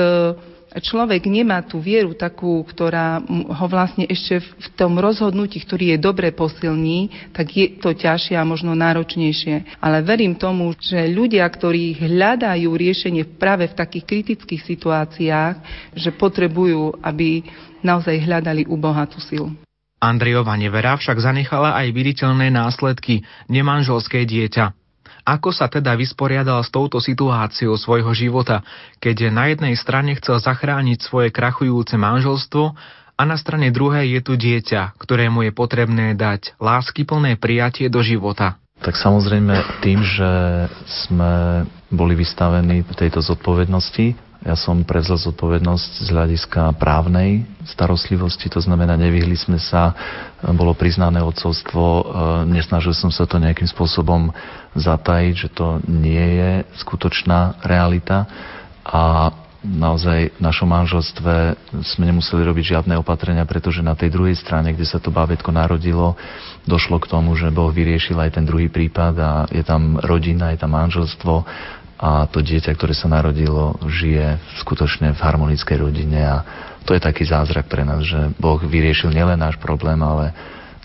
[0.81, 6.33] človek nemá tú vieru takú, ktorá ho vlastne ešte v tom rozhodnutí, ktorý je dobre
[6.33, 9.77] posilní, tak je to ťažšie a možno náročnejšie.
[9.85, 15.55] Ale verím tomu, že ľudia, ktorí hľadajú riešenie práve v takých kritických situáciách,
[15.93, 17.45] že potrebujú, aby
[17.83, 19.53] naozaj hľadali u Boha tú silu.
[20.03, 24.75] Andrejova nevera však zanechala aj viditeľné následky, nemanželské dieťa.
[25.23, 28.67] Ako sa teda vysporiadal s touto situáciou svojho života,
[28.99, 32.75] keď na jednej strane chcel zachrániť svoje krachujúce manželstvo
[33.15, 38.59] a na strane druhej je tu dieťa, ktorému je potrebné dať láskyplné prijatie do života?
[38.83, 40.31] Tak samozrejme tým, že
[41.07, 48.99] sme boli vystavení tejto zodpovednosti, ja som prevzal zodpovednosť z hľadiska právnej starostlivosti, to znamená,
[48.99, 49.95] nevyhli sme sa,
[50.43, 52.03] bolo priznané odcovstvo, e,
[52.51, 54.35] nesnažil som sa to nejakým spôsobom
[54.75, 56.51] zatajiť, že to nie je
[56.83, 58.27] skutočná realita.
[58.83, 59.31] A
[59.63, 61.55] naozaj v našom manželstve
[61.87, 66.19] sme nemuseli robiť žiadne opatrenia, pretože na tej druhej strane, kde sa to bábetko narodilo,
[66.67, 70.59] došlo k tomu, že Boh vyriešil aj ten druhý prípad a je tam rodina, je
[70.59, 71.47] tam manželstvo
[72.03, 76.43] a to dieťa, ktoré sa narodilo, žije skutočne v harmonickej rodine a
[76.83, 80.35] to je taký zázrak pre nás, že Boh vyriešil nielen náš problém, ale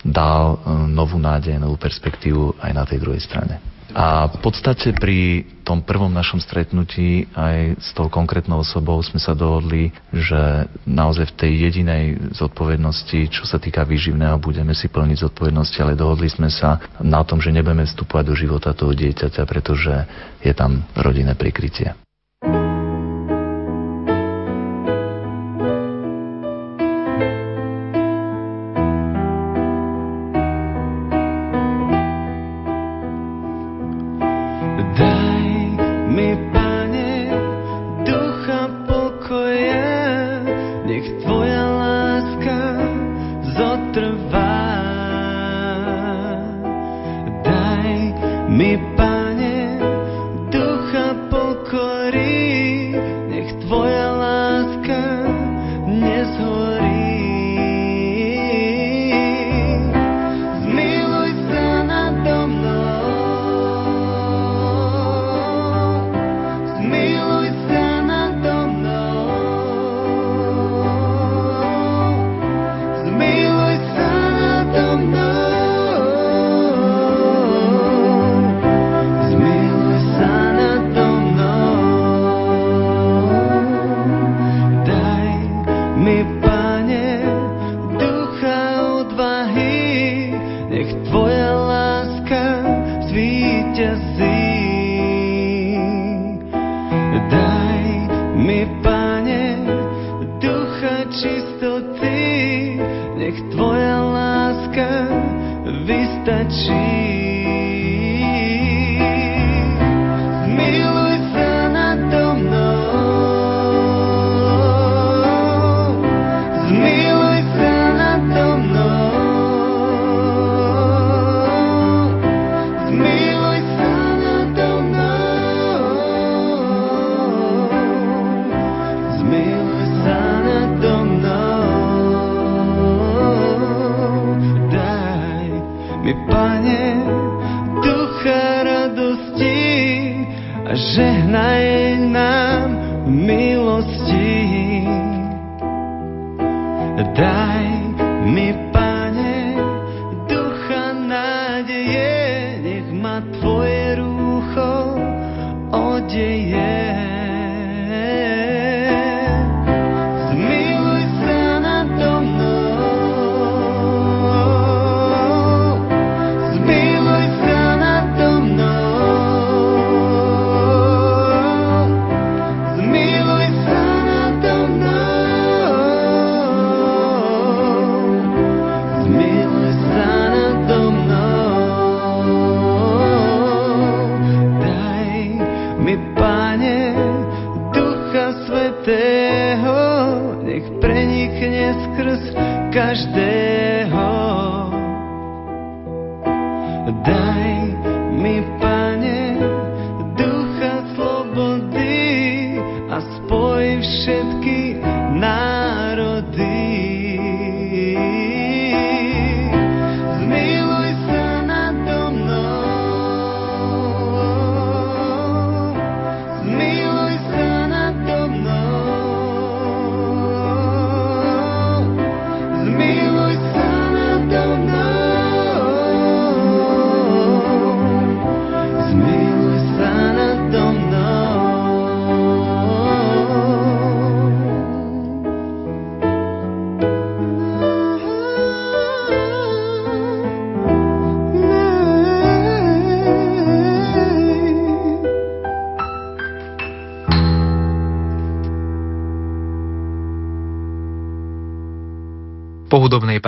[0.06, 3.58] dal e, novú nádej, novú perspektívu aj na tej druhej strane.
[3.96, 9.32] A v podstate pri tom prvom našom stretnutí aj s tou konkrétnou osobou sme sa
[9.32, 12.04] dohodli, že naozaj v tej jedinej
[12.36, 17.40] zodpovednosti, čo sa týka výživného, budeme si plniť zodpovednosti, ale dohodli sme sa na tom,
[17.40, 20.04] že nebudeme vstupovať do života toho dieťaťa, pretože
[20.44, 21.96] je tam rodinné prikrytie.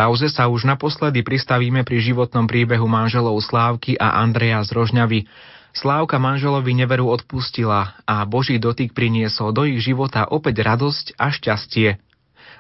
[0.00, 5.28] Pauze sa už naposledy pristavíme pri životnom príbehu manželov Slávky a Andreja z Rožňavy.
[5.76, 12.00] Slávka manželovi neveru odpustila a Boží dotyk priniesol do ich života opäť radosť a šťastie.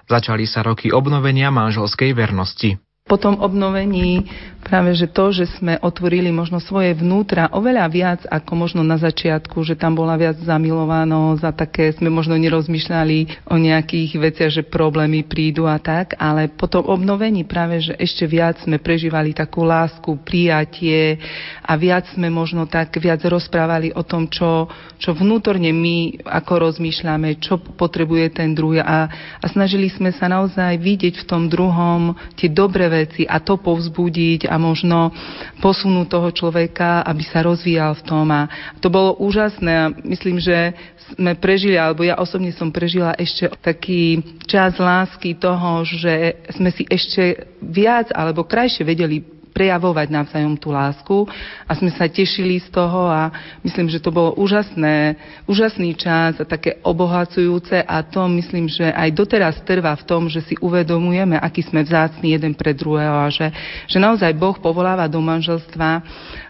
[0.04, 2.76] Začali sa roky obnovenia manželskej vernosti.
[3.08, 4.28] po tom obnovení
[4.70, 9.66] práve, že to, že sme otvorili možno svoje vnútra oveľa viac ako možno na začiatku,
[9.66, 15.26] že tam bola viac zamilovanosť a také sme možno nerozmýšľali o nejakých veciach, že problémy
[15.26, 20.06] prídu a tak, ale po tom obnovení práve, že ešte viac sme prežívali takú lásku,
[20.22, 21.18] prijatie
[21.66, 24.70] a viac sme možno tak viac rozprávali o tom, čo,
[25.02, 29.10] čo vnútorne my ako rozmýšľame, čo potrebuje ten druhý a,
[29.42, 34.46] a snažili sme sa naozaj vidieť v tom druhom tie dobré veci a to povzbudiť
[34.46, 35.08] a možno
[35.64, 38.28] posunúť toho človeka, aby sa rozvíjal v tom.
[38.28, 38.46] A
[38.84, 40.76] to bolo úžasné myslím, že
[41.16, 46.86] sme prežili, alebo ja osobne som prežila ešte taký čas lásky toho, že sme si
[46.86, 51.26] ešte viac alebo krajšie vedeli prejavovať navzájom tú lásku.
[51.66, 53.28] A sme sa tešili z toho a
[53.66, 57.82] myslím, že to bolo úžasné, úžasný čas a také obohacujúce.
[57.84, 62.32] A to myslím, že aj doteraz trvá v tom, že si uvedomujeme, aký sme vzácni
[62.32, 63.50] jeden pre druhého a že,
[63.90, 66.00] že naozaj Boh povoláva do manželstva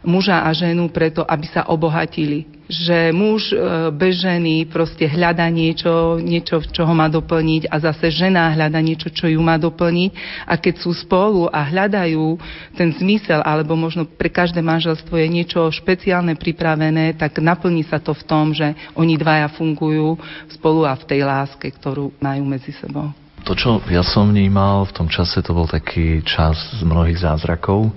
[0.05, 3.59] muža a ženu preto, aby sa obohatili že muž e,
[3.91, 9.11] bez ženy proste hľada niečo, niečo, čo ho má doplniť a zase žena hľada niečo,
[9.11, 10.11] čo ju má doplniť
[10.47, 12.39] a keď sú spolu a hľadajú
[12.79, 18.15] ten zmysel, alebo možno pre každé manželstvo je niečo špeciálne pripravené, tak naplní sa to
[18.15, 20.15] v tom, že oni dvaja fungujú
[20.55, 23.11] spolu a v tej láske, ktorú majú medzi sebou.
[23.49, 27.89] To, čo ja som vnímal v tom čase, to bol taký čas z mnohých zázrakov,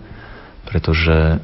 [0.63, 1.37] pretože e,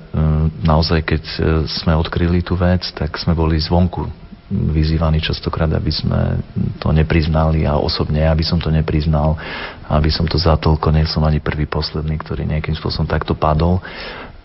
[0.63, 4.07] naozaj, keď e, sme odkryli tú vec, tak sme boli zvonku
[4.49, 6.41] vyzývaní častokrát, aby sme
[6.81, 9.37] to nepriznali a osobne, aby som to nepriznal,
[9.85, 13.77] aby som to zatlko, nie som ani prvý, posledný, ktorý nejakým spôsobom takto padol.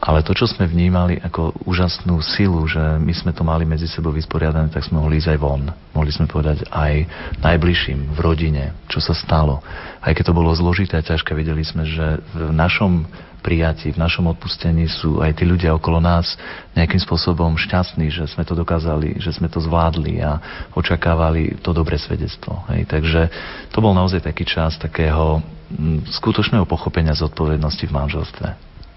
[0.05, 4.13] Ale to, čo sme vnímali ako úžasnú silu, že my sme to mali medzi sebou
[4.13, 5.65] vysporiadané, tak sme mohli ísť aj von.
[5.97, 7.09] Mohli sme povedať aj
[7.41, 9.65] najbližším, v rodine, čo sa stalo.
[10.05, 13.09] Aj keď to bolo zložité a ťažké, vedeli sme, že v našom
[13.45, 16.41] prijatí, v našom odpustení sú aj tí ľudia okolo nás
[16.73, 20.41] nejakým spôsobom šťastní, že sme to dokázali, že sme to zvládli a
[20.73, 22.65] očakávali to dobré svedectvo.
[22.73, 22.89] Hej.
[22.89, 23.21] Takže
[23.69, 28.49] to bol naozaj taký čas takého mm, skutočného pochopenia zodpovednosti v manželstve.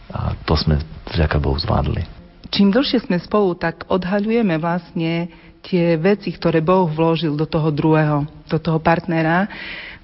[0.07, 0.79] A to sme
[1.11, 2.07] vďaka Bohu zvládli.
[2.47, 5.27] Čím dlhšie sme spolu, tak odhaľujeme vlastne
[5.67, 9.51] tie veci, ktoré Boh vložil do toho druhého, do toho partnera,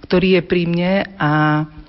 [0.04, 1.32] ktorý je pri mne a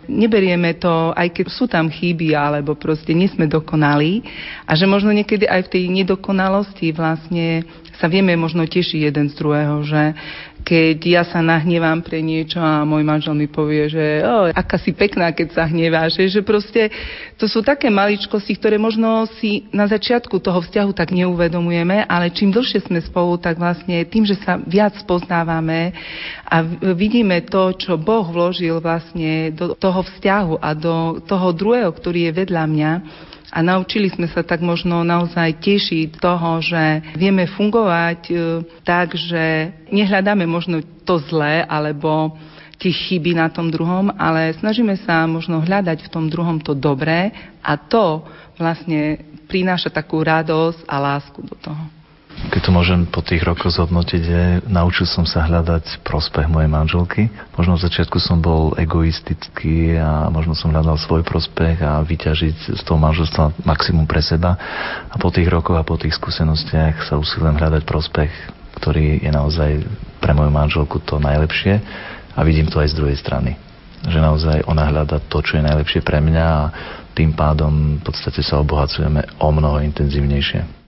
[0.08, 4.24] neberieme to, aj keď sú tam chyby, alebo proste nie sme dokonalí
[4.68, 7.64] a že možno niekedy aj v tej nedokonalosti vlastne
[7.98, 10.02] sa vieme možno tešiť jeden z druhého, že
[10.64, 14.96] keď ja sa nahnevám pre niečo a môj manžel mi povie, že o, aká si
[14.96, 16.88] pekná, keď sa hneváš, že proste
[17.34, 22.54] to sú také maličkosti, ktoré možno si na začiatku toho vzťahu tak neuvedomujeme, ale čím
[22.54, 25.90] dlhšie sme spolu, tak vlastne tým, že sa viac poznávame
[26.46, 26.62] a
[26.94, 32.36] vidíme to, čo Boh vložil vlastne do toho vzťahu a do toho druhého, ktorý je
[32.38, 32.92] vedľa mňa,
[33.54, 38.34] a naučili sme sa tak možno naozaj tešiť toho, že vieme fungovať e,
[38.82, 42.34] tak, že nehľadáme možno to zlé alebo
[42.78, 47.30] tie chyby na tom druhom, ale snažíme sa možno hľadať v tom druhom to dobré
[47.62, 48.22] a to
[48.58, 51.84] vlastne prináša takú radosť a lásku do toho.
[52.34, 57.30] Keď to môžem po tých rokoch zhodnotiť, je, naučil som sa hľadať prospech mojej manželky.
[57.54, 62.82] Možno v začiatku som bol egoistický a možno som hľadal svoj prospech a vyťažiť z
[62.82, 64.58] toho manželstva maximum pre seba.
[65.08, 68.32] A po tých rokoch a po tých skúsenostiach sa usilujem hľadať prospech,
[68.82, 69.70] ktorý je naozaj
[70.18, 71.78] pre moju manželku to najlepšie
[72.34, 73.54] A vidím to aj z druhej strany.
[74.04, 76.62] Že naozaj ona hľada to, čo je najlepšie pre mňa a
[77.14, 80.84] tým pádom v podstate sa obohacujeme o mnoho intenzívnejšie.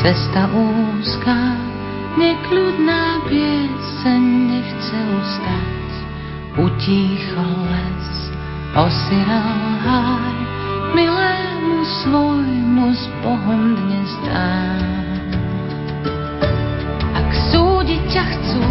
[0.00, 0.69] cesta úzka,
[4.90, 5.90] nechce ustať.
[6.58, 8.10] Utíchol les,
[8.74, 10.38] osiral háj,
[10.98, 15.30] milému svojmu s Bohom dnes dám.
[17.14, 18.66] Ak súdiť ťa chcú,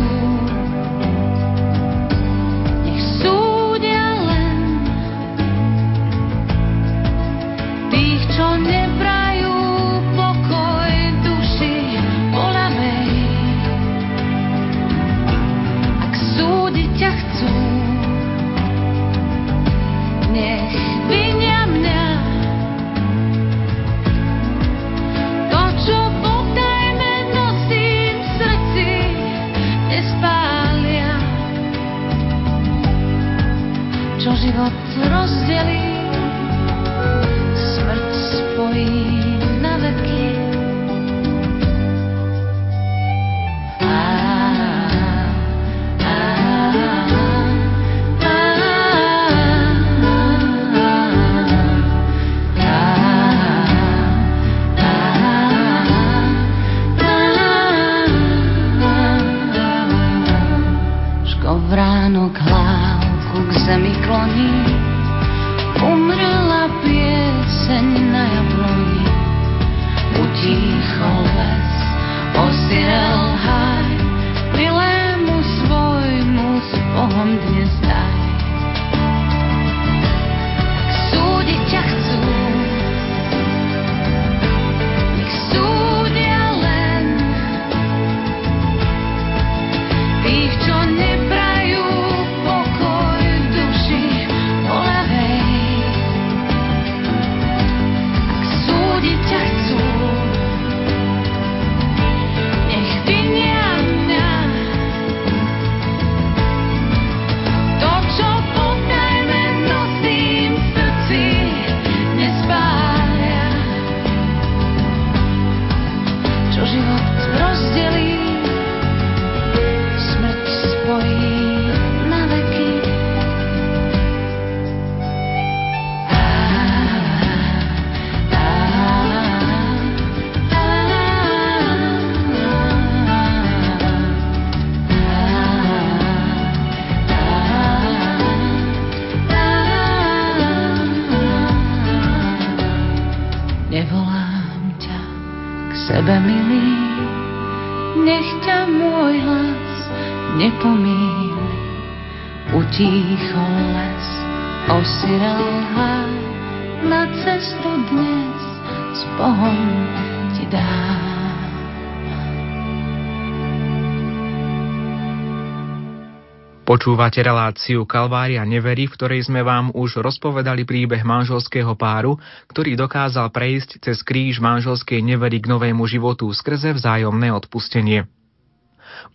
[166.70, 173.34] Počúvate reláciu Kalvária neverí, v ktorej sme vám už rozpovedali príbeh manželského páru, ktorý dokázal
[173.34, 178.06] prejsť cez kríž manželskej nevery k novému životu skrze vzájomné odpustenie.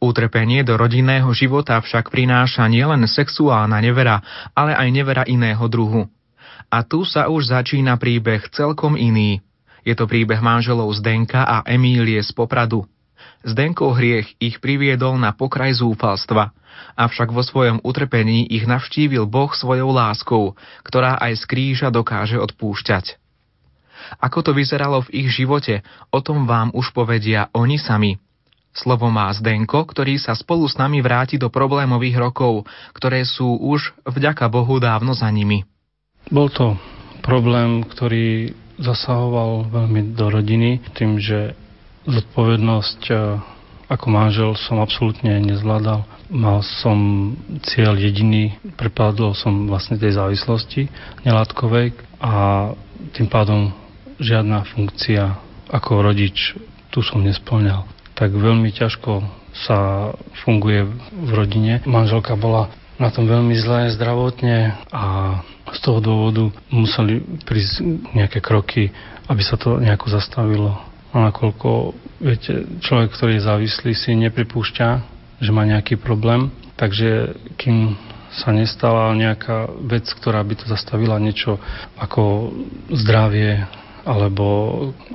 [0.02, 4.18] Utrpenie do rodinného života však prináša nielen sexuálna nevera,
[4.50, 6.10] ale aj nevera iného druhu.
[6.74, 9.38] A tu sa už začína príbeh celkom iný.
[9.86, 12.82] Je to príbeh manželov Zdenka a Emílie z Popradu.
[13.46, 16.50] Zdenkov hriech ich priviedol na pokraj zúfalstva,
[16.94, 23.18] avšak vo svojom utrpení ich navštívil Boh svojou láskou, ktorá aj z kríža dokáže odpúšťať.
[24.20, 25.80] Ako to vyzeralo v ich živote,
[26.12, 28.20] o tom vám už povedia oni sami.
[28.74, 33.94] Slovo má Zdenko, ktorý sa spolu s nami vráti do problémových rokov, ktoré sú už
[34.02, 35.62] vďaka Bohu dávno za nimi.
[36.26, 36.74] Bol to
[37.22, 38.50] problém, ktorý
[38.82, 41.54] zasahoval veľmi do rodiny, tým, že
[42.10, 43.14] zodpovednosť e,
[43.88, 46.02] ako manžel som absolútne nezvládal.
[46.34, 46.98] Mal som
[47.62, 50.90] cieľ jediný, prepadol som vlastne tej závislosti
[51.22, 52.74] nelátkovej a
[53.14, 53.70] tým pádom
[54.18, 55.38] žiadna funkcia
[55.70, 56.58] ako rodič
[56.94, 57.86] tu som nesplňal.
[58.14, 59.26] Tak veľmi ťažko
[59.66, 60.10] sa
[60.46, 61.82] funguje v rodine.
[61.82, 65.38] Manželka bola na tom veľmi zlé zdravotne a
[65.74, 67.82] z toho dôvodu museli prísť
[68.14, 68.94] nejaké kroky,
[69.26, 70.78] aby sa to nejako zastavilo.
[71.10, 77.94] A nakoľko, viete, človek, ktorý je závislý, si nepripúšťa, že má nejaký problém, takže kým
[78.34, 81.62] sa nestala nejaká vec, ktorá by to zastavila niečo
[81.94, 82.50] ako
[82.90, 83.62] zdravie
[84.04, 84.44] alebo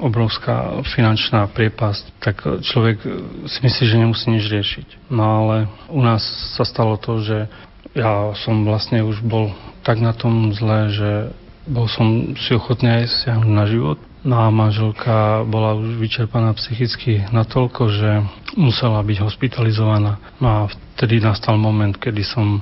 [0.02, 2.98] obrovská finančná priepasť, tak človek
[3.46, 4.88] si myslí, že nemusí nič riešiť.
[5.14, 5.56] No ale
[5.94, 6.26] u nás
[6.58, 7.46] sa stalo to, že
[7.94, 9.54] ja som vlastne už bol
[9.86, 11.12] tak na tom zle, že
[11.70, 14.00] bol som si ochotný aj siahnuť na život.
[14.20, 18.10] No a manželka bola už vyčerpaná psychicky natoľko, že
[18.60, 20.20] musela byť hospitalizovaná.
[20.44, 20.60] No a
[21.00, 22.60] vtedy nastal moment, kedy som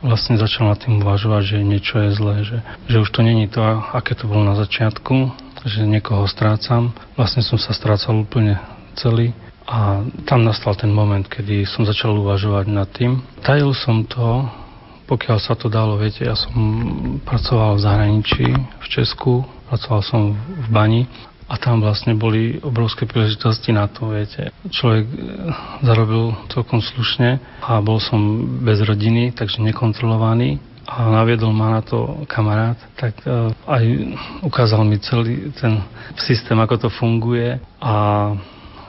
[0.00, 2.58] vlastne začal nad tým uvažovať, že niečo je zlé, že,
[2.88, 3.60] že už to není to,
[3.92, 5.34] aké to bolo na začiatku,
[5.66, 6.94] že niekoho strácam.
[7.18, 8.56] Vlastne som sa strácal úplne
[8.96, 9.34] celý
[9.68, 13.22] a tam nastal ten moment, kedy som začal uvažovať nad tým.
[13.44, 14.48] Tajil som to,
[15.10, 16.54] pokiaľ sa to dalo, viete, ja som
[17.26, 21.02] pracoval v zahraničí, v Česku, pracoval som v bani
[21.50, 24.50] a tam vlastne boli obrovské príležitosti na to, viete.
[24.70, 25.14] Človek e,
[25.82, 28.18] zarobil celkom slušne a bol som
[28.62, 33.84] bez rodiny, takže nekontrolovaný a naviedol ma na to kamarát, tak e, aj
[34.46, 35.82] ukázal mi celý ten
[36.18, 37.94] systém, ako to funguje a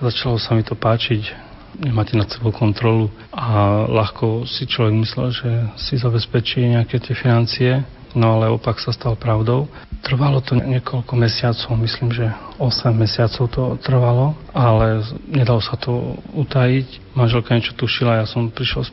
[0.01, 1.49] začalo sa mi to páčiť
[1.81, 7.79] nemáte nad sebou kontrolu a ľahko si človek myslel, že si zabezpečí nejaké tie financie
[8.15, 9.67] no ale opak sa stal pravdou.
[10.01, 12.25] Trvalo to niekoľko mesiacov, myslím, že
[12.57, 17.13] 8 mesiacov to trvalo, ale nedalo sa to utajiť.
[17.13, 18.91] Manželka niečo tušila, ja som prišiel s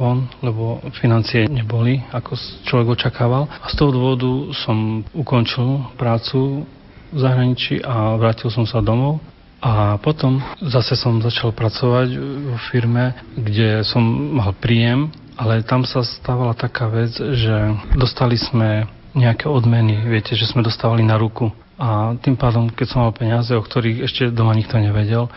[0.00, 2.32] von, lebo financie neboli, ako
[2.64, 3.52] človek očakával.
[3.60, 6.64] A z toho dôvodu som ukončil prácu
[7.12, 9.20] v zahraničí a vrátil som sa domov.
[9.60, 12.16] A potom zase som začal pracovať
[12.48, 14.00] vo firme, kde som
[14.40, 20.46] mal príjem ale tam sa stávala taká vec, že dostali sme nejaké odmeny, viete, že
[20.46, 21.50] sme dostávali na ruku.
[21.80, 25.32] A tým pádom, keď som mal peniaze, o ktorých ešte doma nikto nevedel,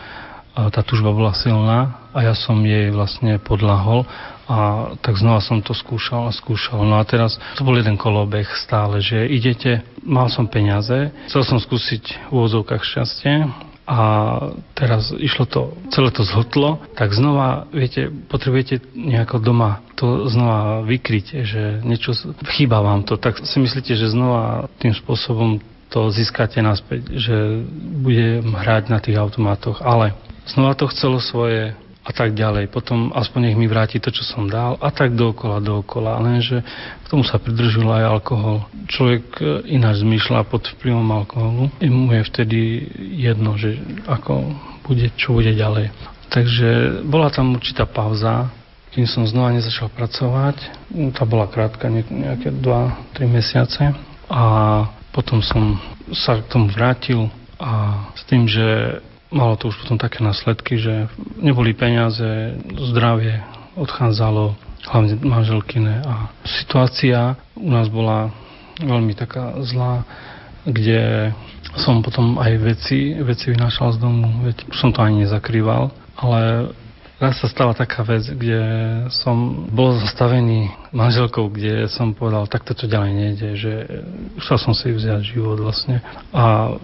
[0.54, 4.06] tá tužba bola silná a ja som jej vlastne podlahol
[4.46, 6.86] a tak znova som to skúšal a skúšal.
[6.86, 11.58] No a teraz to bol jeden kolobeh stále, že idete, mal som peniaze, chcel som
[11.58, 13.50] skúsiť v úvodzovkách šťastie,
[13.84, 13.98] a
[14.72, 15.62] teraz išlo to,
[15.92, 22.16] celé to zhotlo, tak znova, viete, potrebujete nejako doma to znova vykryť, že niečo
[22.48, 25.60] chýba vám to, tak si myslíte, že znova tým spôsobom
[25.92, 27.36] to získate naspäť, že
[28.02, 30.16] budem hrať na tých automatoch, ale
[30.48, 32.68] znova to chcelo svoje a tak ďalej.
[32.68, 36.20] Potom aspoň nech mi vráti to, čo som dal a tak dookola, dookola.
[36.20, 36.60] Lenže
[37.00, 38.68] k tomu sa pridržil aj alkohol.
[38.92, 41.72] Človek e, ináč zmýšľa pod vplyvom alkoholu.
[41.80, 42.60] I mu je vtedy
[43.24, 44.52] jedno, že ako
[44.84, 45.88] bude, čo bude ďalej.
[46.28, 48.52] Takže bola tam určitá pauza,
[48.92, 50.60] kým som znova nezačal pracovať.
[51.16, 53.96] Tá bola krátka, nejaké 2-3 mesiace.
[54.28, 54.42] A
[55.08, 55.80] potom som
[56.12, 59.00] sa k tomu vrátil a s tým, že
[59.34, 61.10] malo to už potom také následky, že
[61.42, 62.54] neboli peniaze,
[62.94, 63.42] zdravie
[63.74, 64.54] odchádzalo,
[64.86, 68.30] hlavne manželkine a situácia u nás bola
[68.78, 70.06] veľmi taká zlá,
[70.62, 71.34] kde
[71.74, 76.70] som potom aj veci, veci vynášal z domu, veď som to ani nezakrýval, ale
[77.18, 78.60] raz sa stala taká vec, kde
[79.10, 83.72] som bol zastavený manželkou, kde som povedal, takto to ďalej nejde, že
[84.44, 86.02] chcel som si vziať život vlastne.
[86.30, 86.74] A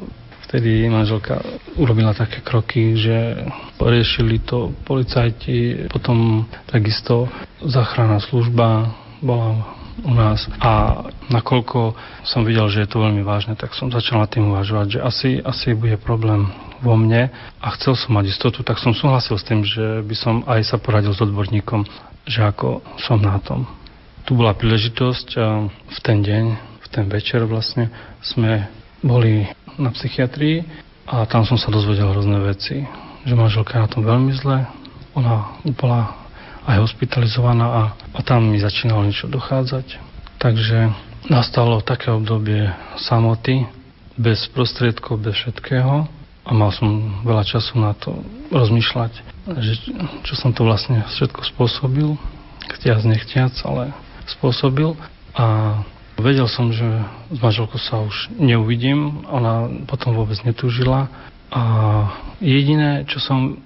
[0.51, 1.39] vtedy manželka
[1.79, 3.47] urobila také kroky, že
[3.79, 7.31] riešili to policajti, potom takisto
[7.63, 8.91] záchranná služba
[9.23, 11.95] bola u nás a nakoľko
[12.27, 15.31] som videl, že je to veľmi vážne, tak som začal na tým uvažovať, že asi,
[15.39, 16.51] asi bude problém
[16.83, 17.31] vo mne
[17.61, 20.77] a chcel som mať istotu, tak som súhlasil s tým, že by som aj sa
[20.83, 21.87] poradil s odborníkom,
[22.27, 23.69] že ako som na tom.
[24.27, 27.93] Tu bola príležitosť a v ten deň, v ten večer vlastne
[28.25, 28.67] sme
[29.01, 29.49] boli
[29.81, 30.63] na psychiatrii
[31.09, 32.85] a tam som sa dozvedel rôzne veci.
[33.25, 34.65] Že manželka je na tom veľmi zle,
[35.17, 36.15] ona bola
[36.69, 37.83] aj hospitalizovaná a,
[38.15, 39.97] a tam mi začínalo niečo dochádzať.
[40.41, 40.93] Takže
[41.29, 43.69] nastalo také obdobie samoty,
[44.21, 46.05] bez prostriedkov, bez všetkého
[46.45, 48.21] a mal som veľa času na to
[48.53, 49.13] rozmýšľať,
[49.61, 49.73] že
[50.29, 52.21] čo som to vlastne všetko spôsobil,
[52.77, 53.97] chtiac nechtiac, ale
[54.29, 54.93] spôsobil
[55.33, 55.81] a
[56.21, 56.87] Vedel som, že
[57.33, 61.09] s manželkou sa už neuvidím, ona potom vôbec netúžila
[61.51, 61.63] a
[62.39, 63.59] jediné, čo som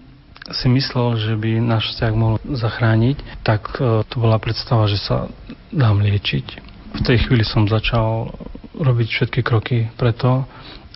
[0.53, 5.29] si myslel, že by náš vzťah mohol zachrániť, tak e, to bola predstava, že sa
[5.73, 6.47] dám liečiť.
[6.95, 8.29] V tej chvíli som začal
[8.77, 10.45] robiť všetky kroky preto,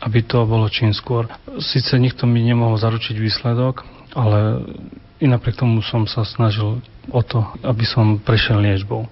[0.04, 1.26] aby to bolo čím skôr.
[1.58, 3.82] Sice nikto mi nemohol zaručiť výsledok,
[4.14, 4.62] ale
[5.18, 6.78] i napriek tomu som sa snažil
[7.10, 9.08] o to, aby som prešiel liečbou.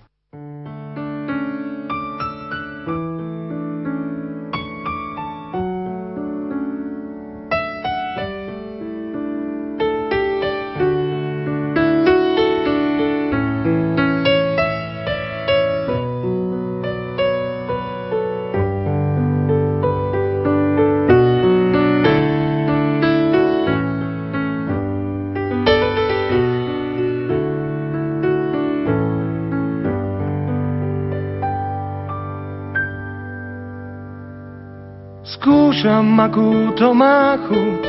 [36.77, 37.83] To má chuť,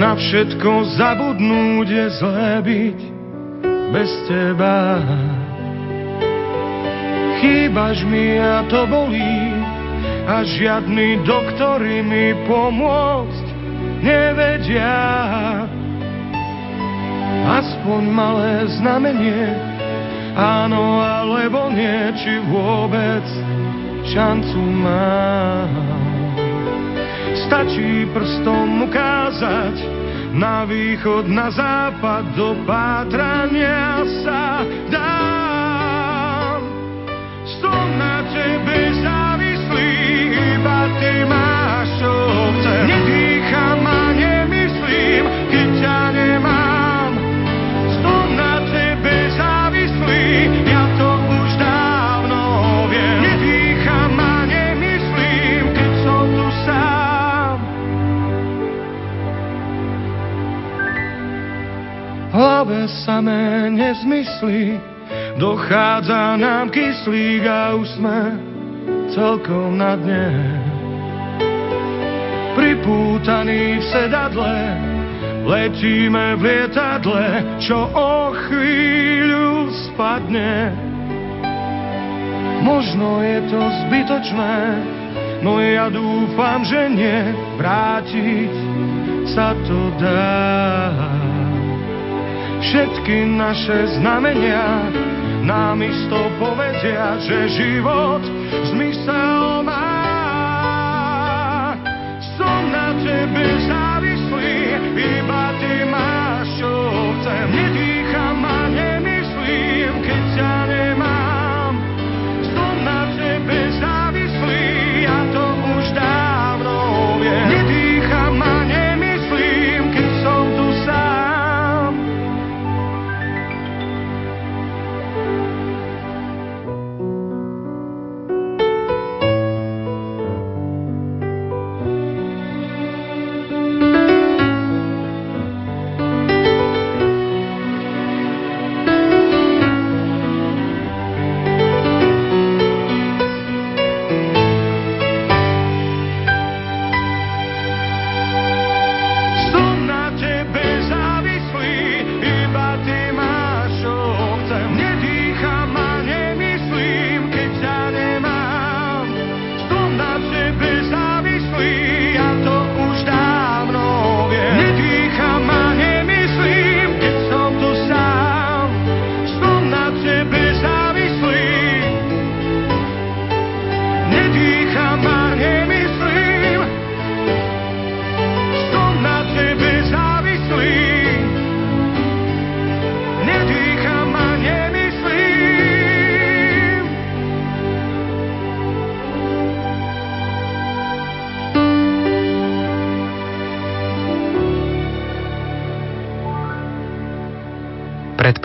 [0.00, 2.98] na všetko zabudnúť je zlé byť
[3.92, 5.04] bez teba.
[7.44, 9.36] Chýbaš mi a to bolí,
[10.24, 13.46] a žiadny doktory mi pomôcť
[14.00, 14.96] nevedia.
[17.42, 19.44] Aspoň malé znamenie,
[20.38, 23.26] áno alebo nie, či vôbec
[24.08, 26.21] šancu mám.
[27.32, 29.76] Stačí prstom ukázať
[30.32, 36.60] na východ, na západ, do pátrania sa dám.
[37.60, 39.92] Som na tebe závislý,
[40.56, 41.41] iba ty máš,
[62.62, 64.78] hlave samé nezmysly,
[65.34, 68.38] dochádza nám kyslík a už sme
[69.10, 70.30] celkom na dne.
[72.54, 74.78] Pripútaní v sedadle,
[75.42, 80.70] letíme v lietadle, čo o chvíľu spadne.
[82.62, 84.54] Možno je to zbytočné,
[85.42, 88.54] no ja dúfam, že nie, vrátiť
[89.34, 91.21] sa to dá.
[92.62, 94.86] Všetky naše znamenia
[95.42, 98.22] nám isto povedia, že život
[98.70, 99.90] zmysel má.
[102.38, 105.71] Som na tebe závislý, iba ty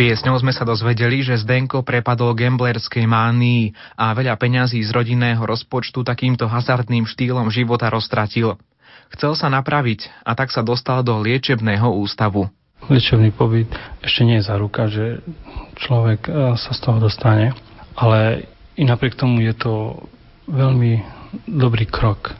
[0.08, 6.00] piesňou sme sa dozvedeli, že Zdenko prepadol gamblerskej mánii a veľa peňazí z rodinného rozpočtu
[6.08, 8.56] takýmto hazardným štýlom života roztratil.
[9.12, 12.48] Chcel sa napraviť a tak sa dostal do liečebného ústavu.
[12.88, 13.68] Liečebný pobyt
[14.00, 15.20] ešte nie je záruka, že
[15.76, 17.52] človek e, sa z toho dostane,
[18.00, 18.48] ale
[18.80, 20.08] i napriek tomu je to
[20.48, 21.04] veľmi
[21.52, 22.32] dobrý krok,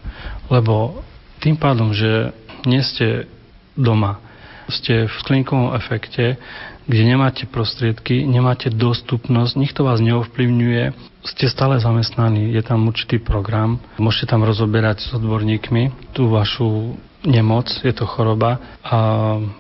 [0.48, 1.04] lebo
[1.44, 2.32] tým pádom, že
[2.64, 3.28] nie ste
[3.76, 4.24] doma,
[4.72, 6.40] ste v sklinkovom efekte,
[6.88, 10.84] kde nemáte prostriedky, nemáte dostupnosť, nikto vás neovplyvňuje,
[11.28, 16.96] ste stále zamestnaní, je tam určitý program, môžete tam rozoberať s odborníkmi tú vašu
[17.28, 18.98] nemoc, je to choroba a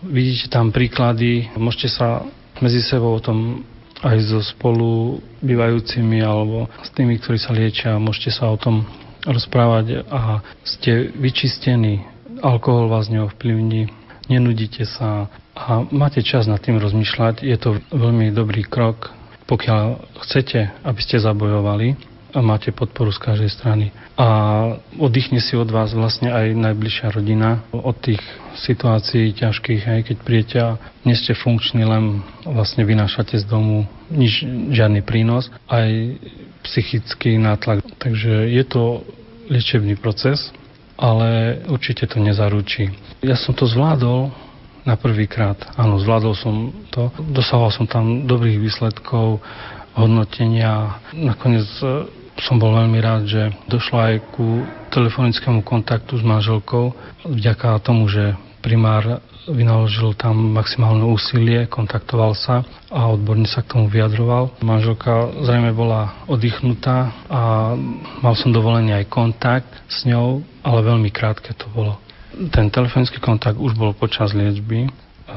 [0.07, 2.23] vidíte tam príklady, môžete sa
[2.63, 3.67] medzi sebou o tom
[4.05, 8.86] aj so spolu bývajúcimi alebo s tými, ktorí sa liečia, môžete sa o tom
[9.25, 12.05] rozprávať a ste vyčistení,
[12.39, 13.89] alkohol vás neovplyvní,
[14.32, 15.28] nenudíte sa
[15.58, 17.41] a máte čas nad tým rozmýšľať.
[17.41, 19.10] Je to veľmi dobrý krok,
[19.49, 21.97] pokiaľ chcete, aby ste zabojovali
[22.38, 23.89] a máte podporu z každej strany.
[24.14, 24.28] A
[25.01, 28.22] oddychne si od vás vlastne aj najbližšia rodina od tých
[28.62, 34.45] situácií ťažkých, aj keď príjete a nie ste funkční, len vlastne vynášate z domu nič,
[34.70, 36.22] žiadny prínos, aj
[36.68, 37.82] psychický nátlak.
[37.97, 39.01] Takže je to
[39.49, 40.53] liečebný proces,
[40.99, 42.93] ale určite to nezaručí.
[43.26, 44.30] Ja som to zvládol
[44.88, 45.60] na prvýkrát.
[45.76, 47.12] Áno, zvládol som to.
[47.20, 49.44] Dosahoval som tam dobrých výsledkov,
[50.00, 51.04] hodnotenia.
[51.12, 52.08] Nakoniec e,
[52.40, 54.64] som bol veľmi rád, že došlo aj ku
[54.96, 56.96] telefonickému kontaktu s manželkou
[57.28, 63.88] vďaka tomu, že primár vynaložil tam maximálne úsilie, kontaktoval sa a odborne sa k tomu
[63.88, 64.60] vyjadroval.
[64.60, 67.74] Manželka zrejme bola oddychnutá a
[68.20, 71.96] mal som dovolený aj kontakt s ňou, ale veľmi krátke to bolo.
[72.54, 74.90] Ten telefonický kontakt už bol počas liečby,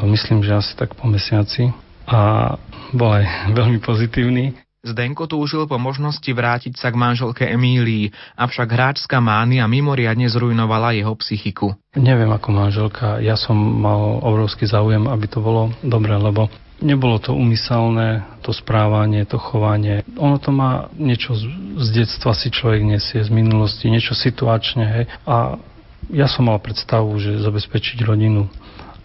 [0.05, 1.73] myslím, že asi tak po mesiaci
[2.07, 2.55] a
[2.93, 3.25] bol aj
[3.59, 4.57] veľmi pozitívny.
[4.81, 11.13] Zdenko túžil po možnosti vrátiť sa k manželke Emílii, avšak hráčska mánia mimoriadne zrujnovala jeho
[11.21, 11.77] psychiku.
[11.93, 16.49] Neviem ako manželka, ja som mal obrovský záujem, aby to bolo dobre, lebo
[16.81, 20.01] nebolo to umyselné, to správanie, to chovanie.
[20.17, 21.45] Ono to má niečo z,
[21.77, 24.85] z detstva si človek nesie, z minulosti, niečo situačne.
[24.89, 25.05] Hej.
[25.29, 25.61] A
[26.11, 28.51] ja som mal predstavu, že zabezpečiť rodinu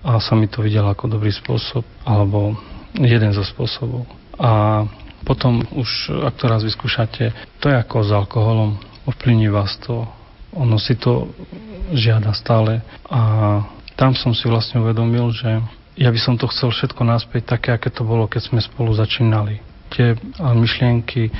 [0.05, 2.53] a sa mi to videl ako dobrý spôsob, alebo
[2.93, 4.05] jeden zo spôsobov.
[4.37, 4.83] A
[5.25, 8.77] potom už, ak to raz vyskúšate, to je ako s alkoholom.
[9.09, 10.05] Ovplyvní vás to.
[10.53, 11.33] Ono si to
[11.93, 12.85] žiada stále.
[13.09, 13.21] A
[13.97, 15.61] tam som si vlastne uvedomil, že
[15.97, 19.57] ja by som to chcel všetko naspäť také, aké to bolo, keď sme spolu začínali.
[19.89, 21.31] Tie myšlienky,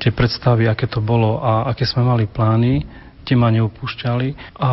[0.00, 4.70] tie predstavy, aké to bolo a aké sme mali plány, tie ma neupúšťali a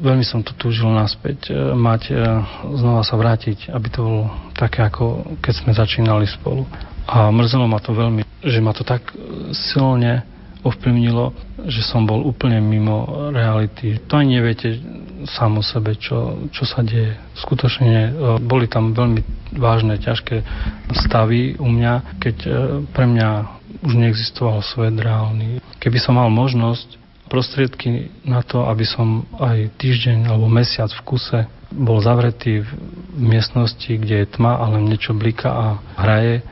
[0.00, 2.14] veľmi som to túžil naspäť, e, mať, e,
[2.74, 4.24] znova sa vrátiť, aby to bolo
[4.56, 6.66] také, ako keď sme začínali spolu.
[7.04, 9.12] A mrzelo ma to veľmi, že ma to tak
[9.52, 10.24] silne
[10.64, 11.36] ovplyvnilo,
[11.68, 14.00] že som bol úplne mimo reality.
[14.08, 14.80] To ani neviete
[15.28, 17.20] sám o sebe, čo, čo sa deje.
[17.36, 18.10] Skutočne e,
[18.40, 19.20] boli tam veľmi
[19.60, 20.40] vážne, ťažké
[21.06, 22.36] stavy u mňa, keď
[22.90, 23.28] pre mňa
[23.84, 25.60] už neexistoval svet reálny.
[25.78, 27.03] Keby som mal možnosť,
[27.34, 32.70] prostriedky na to, aby som aj týždeň alebo mesiac v kuse bol zavretý v
[33.18, 35.66] miestnosti, kde je tma, ale niečo blika a
[35.98, 36.46] hraje,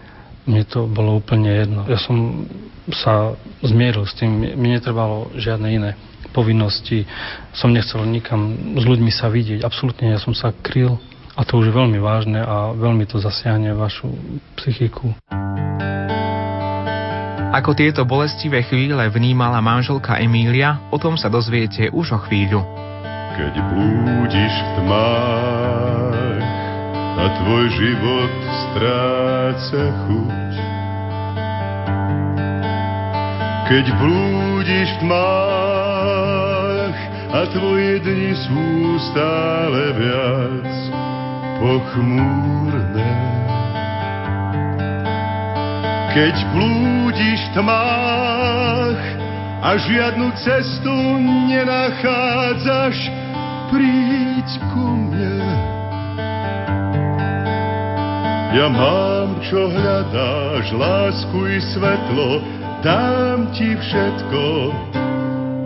[0.51, 1.87] mne to bolo úplne jedno.
[1.87, 2.51] Ja som
[2.91, 5.91] sa zmieril s tým, mi netrebalo žiadne iné
[6.35, 7.07] povinnosti,
[7.55, 10.99] som nechcel nikam s ľuďmi sa vidieť, absolútne ja som sa kryl
[11.39, 14.11] a to už je veľmi vážne a veľmi to zasiahne vašu
[14.59, 15.15] psychiku.
[17.53, 22.65] Ako tieto bolestivé chvíle vnímala manželka Emília, o tom sa dozviete už o chvíľu.
[23.37, 26.45] Keď blúdiš v tmách
[27.21, 30.53] a tvoj život stráca chuť.
[33.69, 36.97] Keď blúdiš v tmách
[37.37, 38.65] a tvoje dni sú
[39.13, 40.73] stále viac
[41.61, 43.13] pochmúrne.
[46.13, 49.01] Keď blúdiš v tmách
[49.65, 50.93] a žiadnu cestu
[51.49, 53.09] nenachádzaš,
[53.73, 55.41] príď ku mne.
[58.53, 62.45] Ja mám, čo hľadáš, lásku i svetlo,
[62.85, 64.45] dám ti všetko,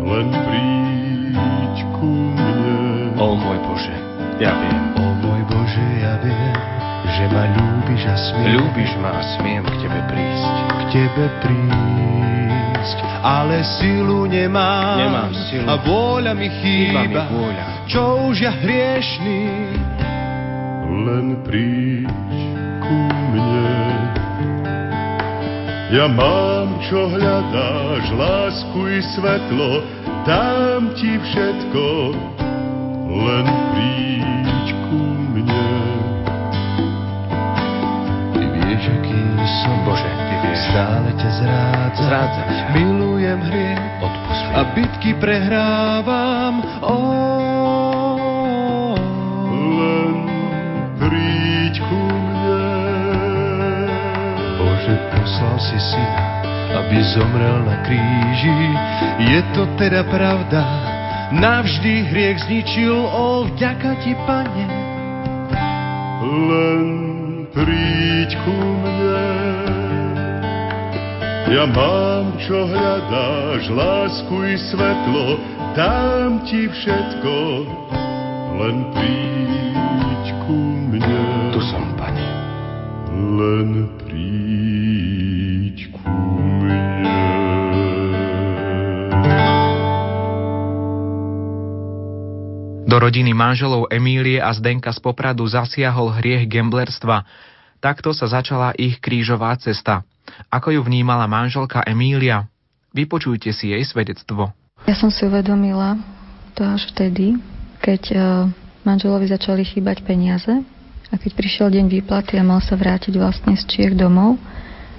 [0.07, 3.19] len príď ku mne.
[3.19, 3.97] O môj Bože,
[4.39, 4.95] ja viem.
[4.95, 6.76] O môj Bože, ja viem,
[7.09, 10.55] že ma ľúbiš a smiem Ľúbiš ma a smiem k Tebe prísť.
[10.67, 15.67] k tebe prísť, ale silu nemám, Nemám silu.
[15.67, 17.65] a vôľa mi Chýba mi chýba, vôľa.
[17.87, 19.41] čo už ja hriešný,
[21.07, 22.11] len príď
[22.81, 22.99] ku
[23.31, 23.71] mne.
[25.89, 29.71] Ja mám, čo hľadáš, lásku i svetlo,
[30.23, 31.87] dám ti všetko,
[33.07, 34.66] len príď
[38.77, 39.17] vieš, aký
[39.65, 40.59] som, Bože, Ty vieš.
[40.69, 41.31] stále ťa
[41.97, 42.77] Zrádzam ťa.
[42.77, 48.21] milujem hriech Odpust a bitky prehrávam, oh.
[49.49, 50.17] Len
[51.01, 52.69] príď ku mne.
[54.61, 56.25] Bože, poslal si syna,
[56.85, 58.53] aby zomrel na kríži.
[59.25, 60.61] Je to teda pravda,
[61.33, 64.65] navždy hriech zničil, o vďaka ti, pane.
[66.27, 67.06] len
[67.57, 68.53] príď ku
[68.85, 69.33] mne.
[71.49, 75.41] Ja mám, čo hľadáš, lásku i svetlo,
[75.73, 77.35] dám ti všetko,
[78.61, 80.59] len príď ku
[80.93, 81.25] mne.
[81.57, 82.29] Tu som, Pane.
[83.17, 83.89] Len
[93.07, 97.23] rodiny manželov Emílie a Zdenka z Popradu zasiahol hriech gamblerstva.
[97.79, 100.03] Takto sa začala ich krížová cesta.
[100.51, 102.51] Ako ju vnímala manželka Emília?
[102.91, 104.51] Vypočujte si jej svedectvo.
[104.91, 105.95] Ja som si uvedomila
[106.59, 107.39] to až vtedy,
[107.79, 108.21] keď eh,
[108.83, 110.51] manželovi začali chýbať peniaze
[111.07, 114.35] a keď prišiel deň výplaty a mal sa vrátiť vlastne z Čiech domov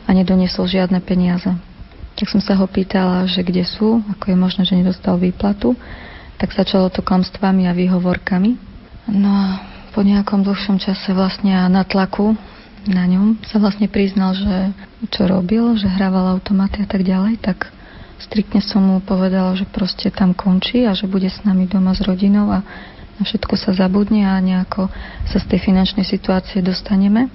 [0.07, 1.51] a nedoniesol žiadne peniaze.
[2.15, 5.75] Tak som sa ho pýtala, že kde sú, ako je možné, že nedostal výplatu.
[6.37, 8.57] Tak začalo to klamstvami a výhovorkami.
[9.09, 9.47] No a
[9.93, 12.37] po nejakom dlhšom čase vlastne a na tlaku
[12.87, 14.71] na ňom sa vlastne priznal, že
[15.11, 17.67] čo robil, že hrával automaty a tak ďalej, tak
[18.21, 22.01] striktne som mu povedala, že proste tam končí a že bude s nami doma s
[22.05, 22.63] rodinou a
[23.17, 24.87] na všetko sa zabudne a nejako
[25.25, 27.27] sa z tej finančnej situácie dostaneme.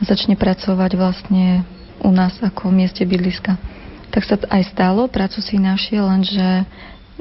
[0.00, 1.64] Začne pracovať vlastne
[2.00, 3.56] u nás ako v mieste bydliska.
[4.10, 6.68] Tak sa aj stalo, prácu si našiel, lenže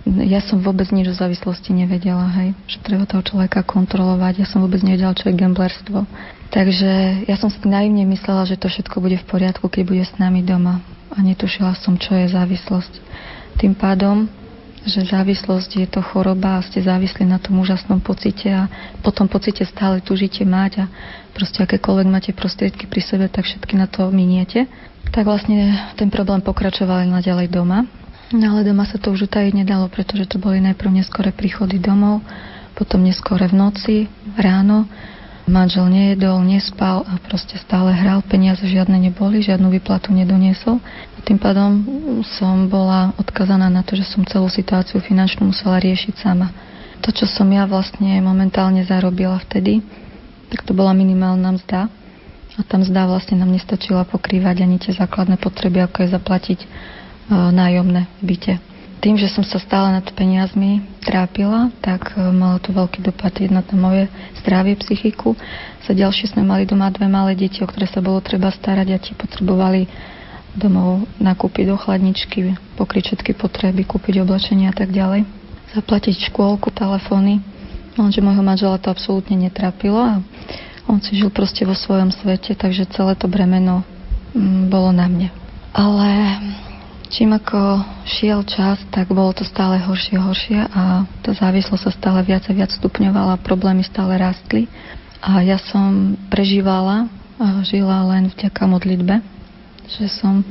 [0.06, 4.44] ja som vôbec nič o závislosti nevedela, hej, že treba toho človeka kontrolovať.
[4.44, 6.08] Ja som vôbec nevedela, čo je gamblerstvo.
[6.50, 10.16] Takže ja som si naivne myslela, že to všetko bude v poriadku, keď bude s
[10.18, 10.82] nami doma.
[11.14, 12.94] A netušila som, čo je závislosť.
[13.60, 14.30] Tým pádom,
[14.88, 18.72] že závislosť je to choroba a ste závislí na tom úžasnom pocite a
[19.04, 20.92] po tom pocite stále tužíte mať a
[21.36, 24.66] proste akékoľvek máte prostriedky pri sebe, tak všetky na to miniete
[25.10, 27.88] tak vlastne ten problém pokračoval naďalej doma.
[28.30, 32.22] No ale doma sa to už utajiť nedalo, pretože to boli najprv neskore príchody domov,
[32.78, 33.96] potom neskore v noci,
[34.38, 34.86] ráno.
[35.50, 40.78] Manžel nejedol, nespal a proste stále hral, peniaze žiadne neboli, žiadnu vyplatu nedoniesol.
[41.18, 41.82] A tým pádom
[42.38, 46.54] som bola odkazaná na to, že som celú situáciu finančnú musela riešiť sama.
[47.02, 49.82] To, čo som ja vlastne momentálne zarobila vtedy,
[50.54, 51.90] tak to bola minimálna mzda,
[52.60, 56.60] a tam zdá vlastne nám nestačila pokrývať ani tie základné potreby, ako je zaplatiť
[57.30, 58.54] nájomné v byte.
[59.00, 63.64] Tým, že som sa stále nad peniazmi trápila, tak uh, malo to veľký dopad na
[63.64, 64.12] to moje
[64.44, 65.40] zdravie, psychiku.
[65.88, 68.98] Sa ďalšie sme mali doma dve malé deti, o ktoré sa bolo treba starať a
[69.00, 69.88] ti potrebovali
[70.52, 75.24] domov nakúpiť do chladničky, pokryť všetky potreby, kúpiť oblečenie a tak ďalej.
[75.80, 77.40] Zaplatiť škôlku, telefóny.
[77.96, 80.20] Lenže môjho manžela to absolútne netrápilo a
[80.92, 83.88] on si žil proste vo svojom svete, takže celé to bremeno
[84.36, 85.30] mm, bolo na mne.
[85.72, 86.10] Ale
[87.10, 90.82] čím ako šiel čas, tak bolo to stále horšie a horšie a
[91.26, 94.70] tá závislosť sa stále viac a viac stupňovala, problémy stále rastli.
[95.20, 97.10] A ja som prežívala
[97.42, 99.20] a žila len vďaka modlitbe,
[99.90, 100.46] že som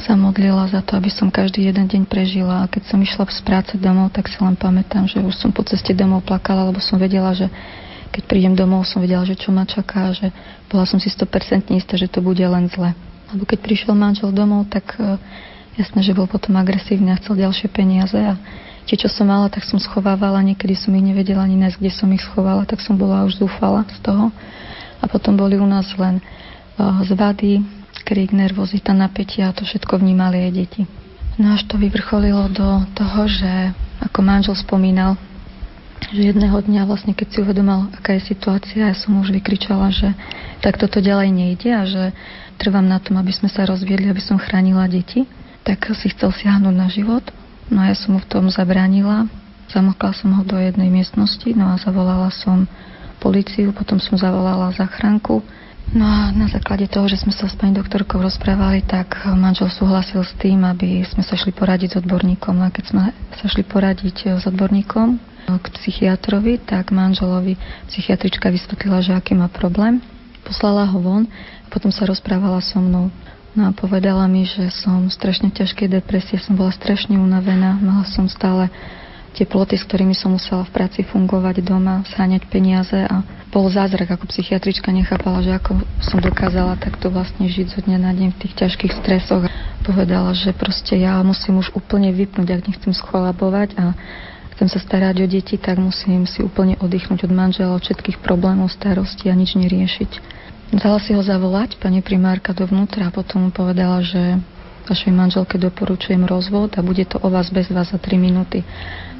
[0.00, 2.64] sa modlila za to, aby som každý jeden deň prežila.
[2.64, 5.62] A keď som išla z práce domov, tak si len pamätám, že už som po
[5.62, 7.46] ceste domov plakala, lebo som vedela, že
[8.10, 10.34] keď prídem domov, som vedela, že čo ma čaká, že
[10.66, 12.90] bola som si 100% istá, že to bude len zle.
[13.30, 15.14] Lebo keď prišiel manžel domov, tak uh,
[15.80, 18.36] jasné, že bol potom agresívny a chcel ďalšie peniaze a
[18.84, 22.08] tie, čo som mala, tak som schovávala, niekedy som ich nevedela ani nájsť, kde som
[22.12, 24.28] ich schovala, tak som bola už zúfala z toho.
[25.00, 27.64] A potom boli u nás len uh, zvady,
[28.04, 30.82] krík, nervozita, napätia a to všetko vnímali aj deti.
[31.40, 33.72] No až to vyvrcholilo do toho, že
[34.02, 35.16] ako manžel spomínal,
[36.10, 40.12] že jedného dňa vlastne, keď si uvedomal, aká je situácia, ja som už vykričala, že
[40.60, 42.02] tak toto ďalej nejde a že
[42.58, 45.24] trvám na tom, aby sme sa rozviedli, aby som chránila deti,
[45.64, 47.24] tak si chcel siahnuť na život.
[47.70, 49.30] No a ja som mu v tom zabránila.
[49.70, 52.66] Zamokla som ho do jednej miestnosti, no a zavolala som
[53.22, 55.44] policiu, potom som zavolala zachránku.
[55.90, 60.22] No a na základe toho, že sme sa s pani doktorkou rozprávali, tak manžel súhlasil
[60.22, 62.62] s tým, aby sme sa šli poradiť s odborníkom.
[62.62, 63.02] A keď sme
[63.34, 65.18] sa šli poradiť s odborníkom,
[65.58, 67.58] k psychiatrovi, tak manželovi
[67.90, 69.98] psychiatrička vysvetlila, že aký má problém.
[70.46, 73.10] Poslala ho von a potom sa rozprávala so mnou.
[73.50, 78.06] No a povedala mi, že som strašne v ťažkej depresie, som bola strašne unavená, mala
[78.06, 78.70] som stále
[79.34, 84.14] tie ploty, s ktorými som musela v práci fungovať doma, sáňať peniaze a bol zázrak,
[84.14, 88.40] ako psychiatrička nechápala, že ako som dokázala takto vlastne žiť zo dňa na deň v
[88.46, 89.50] tých ťažkých stresoch.
[89.82, 93.98] Povedala, že proste ja musím už úplne vypnúť, ak nechcem scholabovať a
[94.54, 98.70] chcem sa starať o deti, tak musím si úplne oddychnúť od manžela, od všetkých problémov,
[98.70, 100.39] starosti a nič neriešiť.
[100.70, 104.38] Dala si ho zavolať, pani primárka dovnútra a potom povedala, že
[104.86, 108.62] vašej manželke doporučujem rozvod a bude to o vás bez vás za 3 minúty.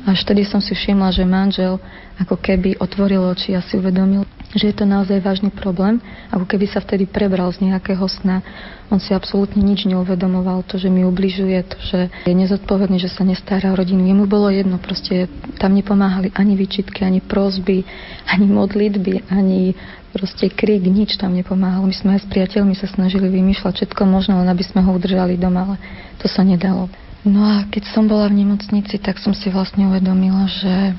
[0.08, 1.76] Až vtedy som si všimla, že manžel
[2.16, 4.24] ako keby otvoril oči a si uvedomil,
[4.56, 6.00] že je to naozaj vážny problém,
[6.32, 8.40] ako keby sa vtedy prebral z nejakého sna.
[8.88, 13.24] On si absolútne nič neuvedomoval, to, že mi ubližuje, to, že je nezodpovedný, že sa
[13.24, 14.04] nestará o rodinu.
[14.04, 15.28] Jemu bolo jedno, proste
[15.60, 17.84] tam nepomáhali ani výčitky, ani prozby,
[18.24, 19.76] ani modlitby, ani
[20.10, 21.86] proste krik, nič tam nepomáhalo.
[21.86, 25.38] My sme aj s priateľmi sa snažili vymýšľať všetko možné, len aby sme ho udržali
[25.38, 25.76] doma, ale
[26.18, 26.90] to sa nedalo.
[27.20, 30.96] No a keď som bola v nemocnici, tak som si vlastne uvedomila, že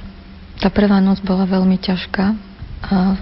[0.61, 2.25] tá prvá noc bola veľmi ťažká.
[2.85, 3.17] A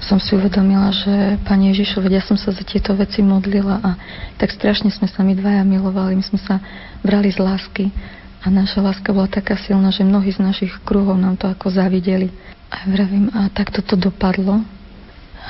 [0.00, 3.90] som si uvedomila, že Pani Ježišu, vedia som sa za tieto veci modlila a
[4.40, 6.58] tak strašne sme sa my dvaja milovali, my sme sa
[7.04, 7.92] brali z lásky
[8.40, 12.32] a naša láska bola taká silná, že mnohí z našich kruhov nám to ako zavideli.
[12.72, 14.64] A vravím, a tak toto dopadlo,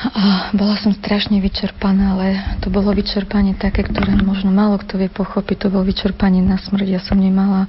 [0.00, 2.26] A bola som strašne vyčerpaná, ale
[2.64, 5.68] to bolo vyčerpanie také, ktoré možno málo kto vie pochopiť.
[5.68, 6.88] To bolo vyčerpanie na smrť.
[6.88, 7.68] Ja som nemala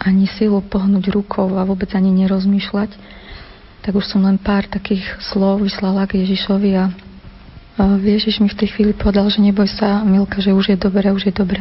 [0.00, 2.96] ani silu pohnúť rukou a vôbec ani nerozmýšľať.
[3.84, 6.88] Tak už som len pár takých slov vyslala k Ježišovi a
[8.00, 11.30] Ježiš mi v tej chvíli povedal, že neboj sa, Milka, že už je dobre, už
[11.30, 11.60] je dobre.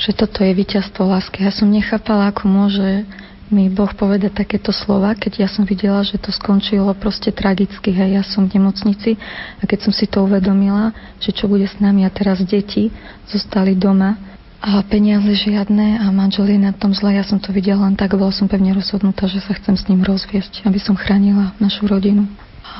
[0.00, 1.44] Že toto je víťazstvo lásky.
[1.44, 3.04] Ja som nechápala, ako môže
[3.50, 8.18] mi Boh povedať takéto slova, keď ja som videla, že to skončilo proste tragicky, hej,
[8.18, 9.14] ja som v nemocnici
[9.58, 10.90] a keď som si to uvedomila,
[11.22, 12.90] že čo bude s nami a teraz deti
[13.30, 14.18] zostali doma
[14.58, 18.18] a peniaze žiadne a manžel je na tom zle, ja som to videla len tak,
[18.18, 22.26] bola som pevne rozhodnutá, že sa chcem s ním rozviesť, aby som chránila našu rodinu.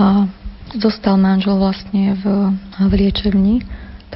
[0.00, 0.26] A
[0.74, 2.24] zostal manžel vlastne v,
[2.80, 3.62] v liečebni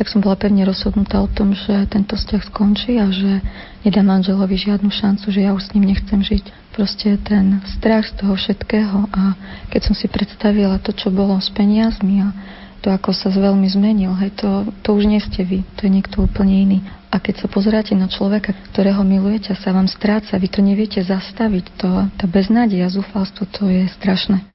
[0.01, 3.45] tak som bola pevne rozhodnutá o tom, že tento vzťah skončí a že
[3.85, 6.73] nedá manželovi žiadnu šancu, že ja už s ním nechcem žiť.
[6.73, 9.37] Proste ten strach z toho všetkého a
[9.69, 12.33] keď som si predstavila to, čo bolo s peniazmi a
[12.81, 16.25] to, ako sa veľmi zmenil, hej, to, to už nie ste vy, to je niekto
[16.25, 16.79] úplne iný.
[17.13, 21.65] A keď sa pozeráte na človeka, ktorého milujete sa vám stráca, vy to neviete zastaviť,
[21.77, 24.49] to, tá beznádej a zúfalstvo, to je strašné.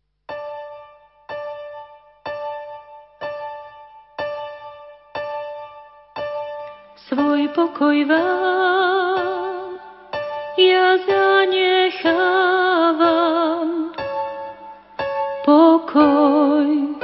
[7.76, 9.76] Pokoj vám
[10.55, 13.91] ja zanechávam.
[15.43, 16.95] Pokoj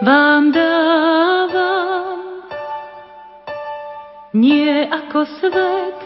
[0.00, 2.48] vám dávam,
[4.32, 6.00] nie ako svet,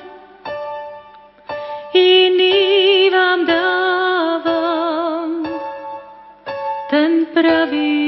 [1.94, 5.46] iný vám dávam,
[6.90, 7.99] ten pravý,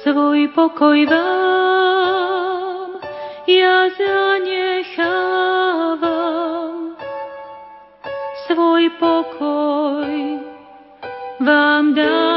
[0.00, 2.90] Svoj pokoj vám
[3.44, 4.96] ja zanechávam.
[8.48, 10.40] Svoj pokoj
[11.44, 12.29] vám dávam.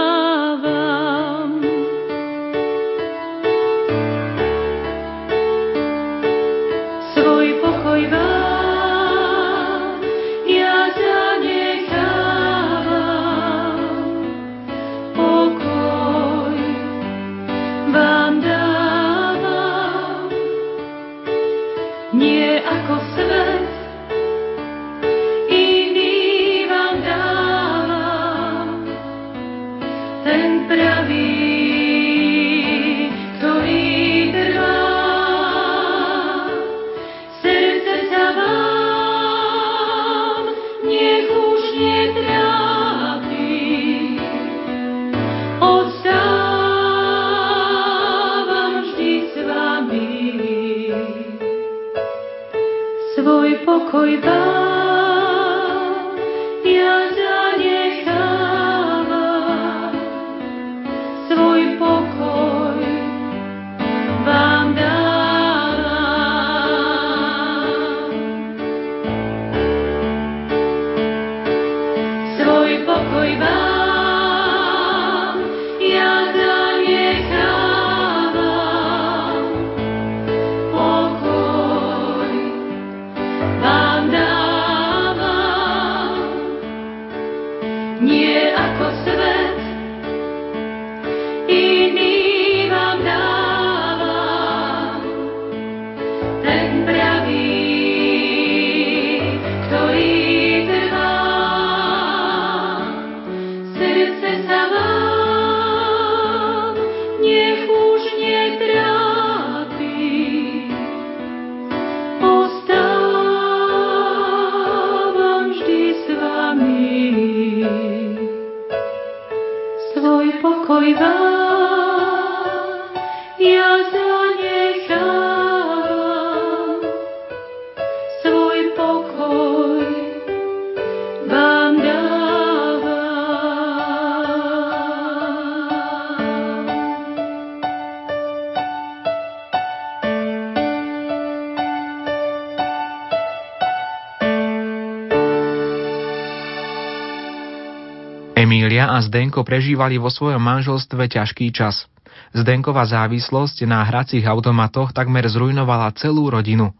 [148.94, 151.90] A Zdenko prežívali vo svojom manželstve ťažký čas.
[152.38, 156.78] Zdenková závislosť na hracích automatoch takmer zrujnovala celú rodinu.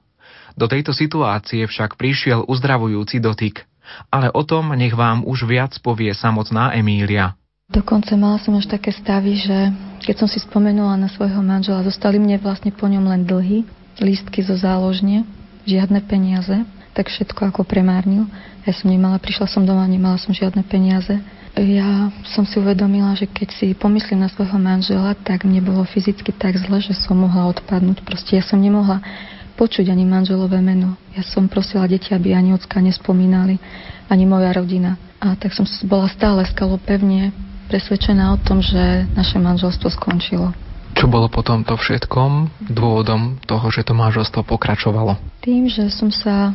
[0.53, 3.65] Do tejto situácie však prišiel uzdravujúci dotyk.
[4.14, 7.34] Ale o tom nech vám už viac povie samotná Emília.
[7.73, 9.73] Dokonca mala som až také stavy, že
[10.06, 13.65] keď som si spomenula na svojho manžela, zostali mne vlastne po ňom len dlhy,
[13.98, 15.26] lístky zo záložne,
[15.65, 16.61] žiadne peniaze,
[16.94, 18.30] tak všetko ako premárnil.
[18.64, 21.20] Ja som nemala, prišla som doma, nemala som žiadne peniaze.
[21.53, 26.34] Ja som si uvedomila, že keď si pomyslím na svojho manžela, tak mne bolo fyzicky
[26.34, 28.02] tak zle, že som mohla odpadnúť.
[28.02, 29.06] Proste ja som nemohla
[29.53, 30.98] počuť ani manželové meno.
[31.14, 33.61] Ja som prosila deti, aby ani ocka nespomínali,
[34.10, 34.98] ani moja rodina.
[35.22, 37.30] A tak som bola stále skalo pevne
[37.70, 40.53] presvedčená o tom, že naše manželstvo skončilo.
[40.94, 45.18] Čo bolo potom to všetkom dôvodom toho, že to manželstvo pokračovalo?
[45.41, 46.53] Tým, že som sa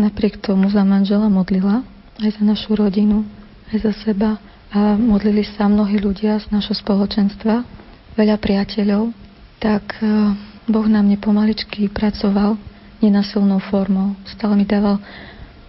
[0.00, 1.84] napriek tomu za manžela modlila,
[2.24, 3.28] aj za našu rodinu,
[3.68, 4.40] aj za seba.
[4.70, 7.66] A modlili sa mnohí ľudia z našho spoločenstva,
[8.14, 9.10] veľa priateľov,
[9.58, 10.32] tak e,
[10.70, 12.54] Boh na mne pomaličky pracoval
[13.02, 14.14] nenasilnou formou.
[14.30, 15.02] Stále mi dával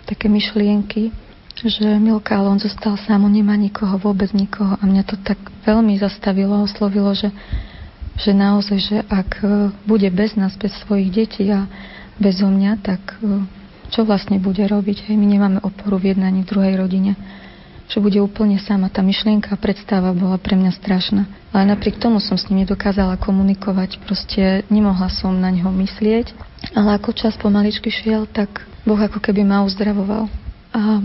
[0.05, 1.09] také myšlienky,
[1.57, 4.77] že Milka, ale on zostal sám, on nemá nikoho, vôbec nikoho.
[4.77, 7.33] A mňa to tak veľmi zastavilo oslovilo, že,
[8.21, 11.65] že naozaj, že ak e, bude bez nás, bez svojich detí a
[12.21, 13.41] bez mňa, tak e,
[13.91, 15.11] čo vlastne bude robiť?
[15.11, 17.13] Hej, my nemáme oporu v jednej ani druhej rodine
[17.91, 18.87] že bude úplne sama.
[18.87, 21.27] Tá myšlienka a predstava bola pre mňa strašná.
[21.51, 26.31] Ale napriek tomu som s ním nedokázala komunikovať, proste nemohla som na neho myslieť.
[26.71, 30.31] Ale ako čas pomaličky šiel, tak Boh ako keby ma uzdravoval.
[30.71, 31.03] A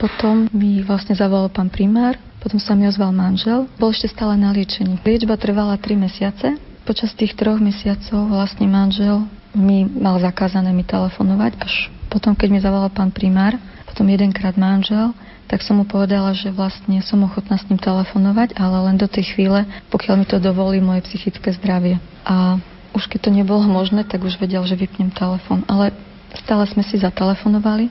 [0.00, 4.56] potom mi vlastne zavolal pán primár, potom sa mi ozval manžel, bol ešte stále na
[4.56, 4.96] liečení.
[5.04, 6.56] Liečba trvala 3 mesiace.
[6.82, 12.60] Počas tých troch mesiacov vlastne manžel mi mal zakázané mi telefonovať, až potom, keď mi
[12.60, 13.56] zavolal pán primár,
[13.88, 15.16] potom jedenkrát manžel,
[15.48, 19.32] tak som mu povedala, že vlastne som ochotná s ním telefonovať, ale len do tej
[19.32, 21.96] chvíle, pokiaľ mi to dovolí moje psychické zdravie.
[22.28, 22.60] A
[22.92, 25.64] už keď to nebolo možné, tak už vedel, že vypnem telefon.
[25.64, 25.96] Ale
[26.36, 27.88] stále sme si zatelefonovali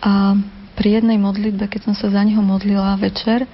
[0.00, 0.36] a
[0.80, 3.44] pri jednej modlitbe, keď som sa za neho modlila večer,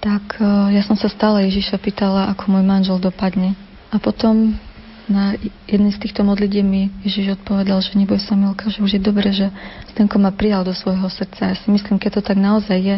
[0.00, 3.52] tak e, ja som sa stále Ježiša pýtala, ako môj manžel dopadne.
[3.92, 4.56] A potom
[5.08, 9.02] na jednej z týchto modlitieb mi Ježiš odpovedal, že neboj sa Milka, že už je
[9.02, 9.48] dobre, že
[9.92, 11.52] Stenko ma prijal do svojho srdca.
[11.52, 12.96] Ja si myslím, keď to tak naozaj je,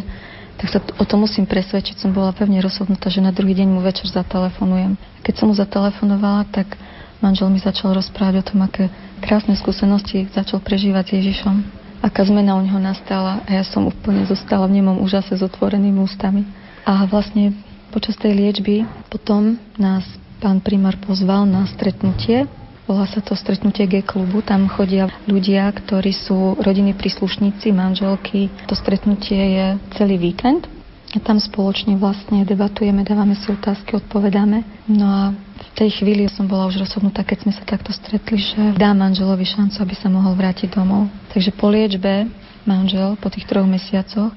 [0.58, 1.96] tak sa o to musím presvedčiť.
[2.02, 4.98] Som bola pevne rozhodnutá, že na druhý deň mu večer zatelefonujem.
[5.24, 6.76] Keď som mu zatelefonovala, tak
[7.24, 8.92] manžel mi začal rozprávať o tom, aké
[9.24, 14.24] krásne skúsenosti začal prežívať s Ježišom aká zmena u neho nastala a ja som úplne
[14.24, 16.48] zostala v nemom úžase s otvorenými ústami.
[16.88, 17.52] A vlastne
[17.92, 20.04] počas tej liečby potom nás
[20.40, 22.48] pán primár pozval na stretnutie.
[22.88, 24.40] Volá sa to stretnutie G-klubu.
[24.42, 28.50] Tam chodia ľudia, ktorí sú rodiny príslušníci, manželky.
[28.66, 30.66] To stretnutie je celý víkend.
[31.10, 34.62] A tam spoločne vlastne debatujeme, dávame si otázky, odpovedáme.
[34.86, 38.78] No a v tej chvíli som bola už rozhodnutá, keď sme sa takto stretli, že
[38.78, 41.10] dá manželovi šancu, aby sa mohol vrátiť domov.
[41.34, 42.30] Takže po liečbe
[42.62, 44.30] manžel po tých troch mesiacoch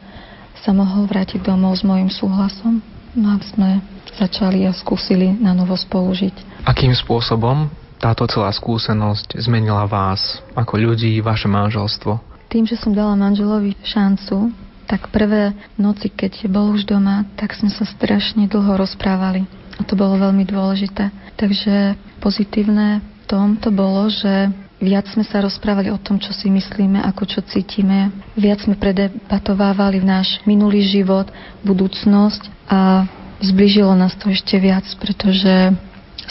[0.61, 2.81] sa mohol vrátiť domov s mojim súhlasom.
[3.13, 3.81] No a sme
[4.17, 6.65] začali a skúsili na novo spolužiť.
[6.65, 7.69] Akým spôsobom
[8.01, 12.19] táto celá skúsenosť zmenila vás ako ľudí, vaše manželstvo?
[12.49, 14.53] Tým, že som dala manželovi šancu,
[14.89, 19.47] tak prvé noci, keď bol už doma, tak sme sa strašne dlho rozprávali.
[19.79, 21.09] A to bolo veľmi dôležité.
[21.33, 24.51] Takže pozitívne v tom to bolo, že
[24.83, 28.11] viac sme sa rozprávali o tom, čo si myslíme, ako čo cítime.
[28.35, 31.31] Viac sme predebatovávali v náš minulý život,
[31.63, 33.07] budúcnosť a
[33.39, 35.71] zbližilo nás to ešte viac, pretože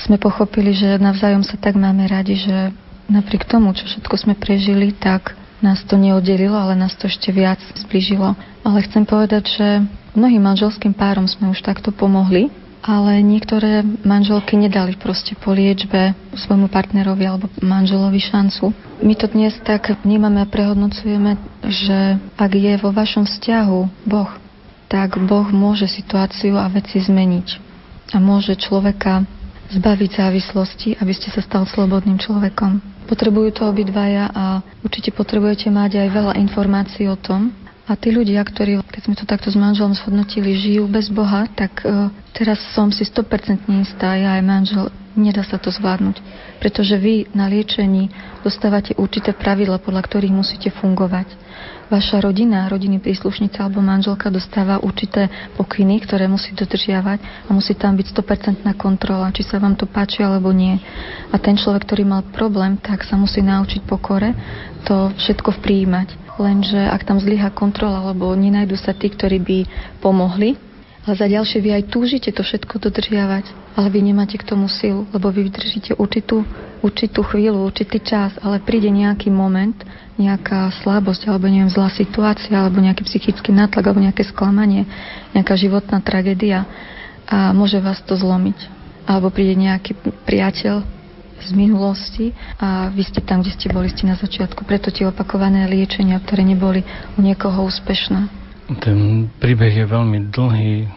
[0.05, 2.73] sme pochopili, že navzájom sa tak máme radi, že
[3.09, 7.61] napriek tomu, čo všetko sme prežili, tak nás to neoddelilo, ale nás to ešte viac
[7.77, 8.37] zbližilo.
[8.65, 9.69] Ale chcem povedať, že
[10.13, 12.51] mnohým manželským párom sme už takto pomohli,
[12.83, 18.75] ale niektoré manželky nedali proste po liečbe svojmu partnerovi alebo manželovi šancu.
[19.01, 21.39] My to dnes tak vnímame a prehodnocujeme,
[21.71, 23.81] že ak je vo vašom vzťahu
[24.11, 24.31] Boh,
[24.91, 27.49] tak Boh môže situáciu a veci zmeniť.
[28.13, 29.25] A môže človeka
[29.73, 32.83] zbaviť závislosti, aby ste sa stal slobodným človekom.
[33.09, 38.39] Potrebujú to obidvaja a určite potrebujete mať aj veľa informácií o tom, a tí ľudia,
[38.47, 42.95] ktorí, keď sme to takto s manželom shodnotili, žijú bez Boha, tak uh, teraz som
[42.95, 44.87] si 100% istá, ja aj manžel,
[45.19, 46.23] nedá sa to zvládnuť.
[46.63, 48.07] Pretože vy na liečení
[48.47, 51.27] dostávate určité pravidla, podľa ktorých musíte fungovať.
[51.91, 55.29] Vaša rodina, rodiny príslušnica alebo manželka dostáva určité
[55.59, 60.23] pokyny, ktoré musí dodržiavať a musí tam byť 100% kontrola, či sa vám to páči
[60.23, 60.79] alebo nie.
[61.29, 64.33] A ten človek, ktorý mal problém, tak sa musí naučiť pokore
[64.87, 69.59] to všetko prijímať lenže ak tam zlyha kontrola, lebo nenajdu sa tí, ktorí by
[70.01, 70.57] pomohli
[71.03, 75.03] Ale za ďalšie vy aj túžite to všetko dodržiavať, ale vy nemáte k tomu silu,
[75.11, 76.47] lebo vy vydržíte určitú,
[76.79, 79.75] určitú chvíľu, určitý čas, ale príde nejaký moment,
[80.15, 84.87] nejaká slabosť, alebo neviem, zlá situácia, alebo nejaký psychický nátlak, alebo nejaké sklamanie,
[85.35, 86.71] nejaká životná tragédia
[87.27, 88.71] a môže vás to zlomiť.
[89.03, 90.87] Alebo príde nejaký priateľ
[91.47, 94.63] z minulosti a vy ste tam, kde ste boli, ste na začiatku.
[94.63, 96.87] Preto tie opakované liečenia, ktoré neboli
[97.17, 98.29] u niekoho úspešné.
[98.81, 100.89] Ten príbeh je veľmi dlhý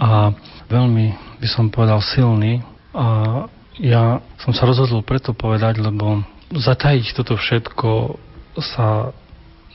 [0.00, 0.34] a
[0.66, 2.64] veľmi, by som povedal, silný.
[2.90, 3.46] A
[3.78, 8.18] ja som sa rozhodol preto povedať, lebo zatajiť toto všetko
[8.58, 9.14] sa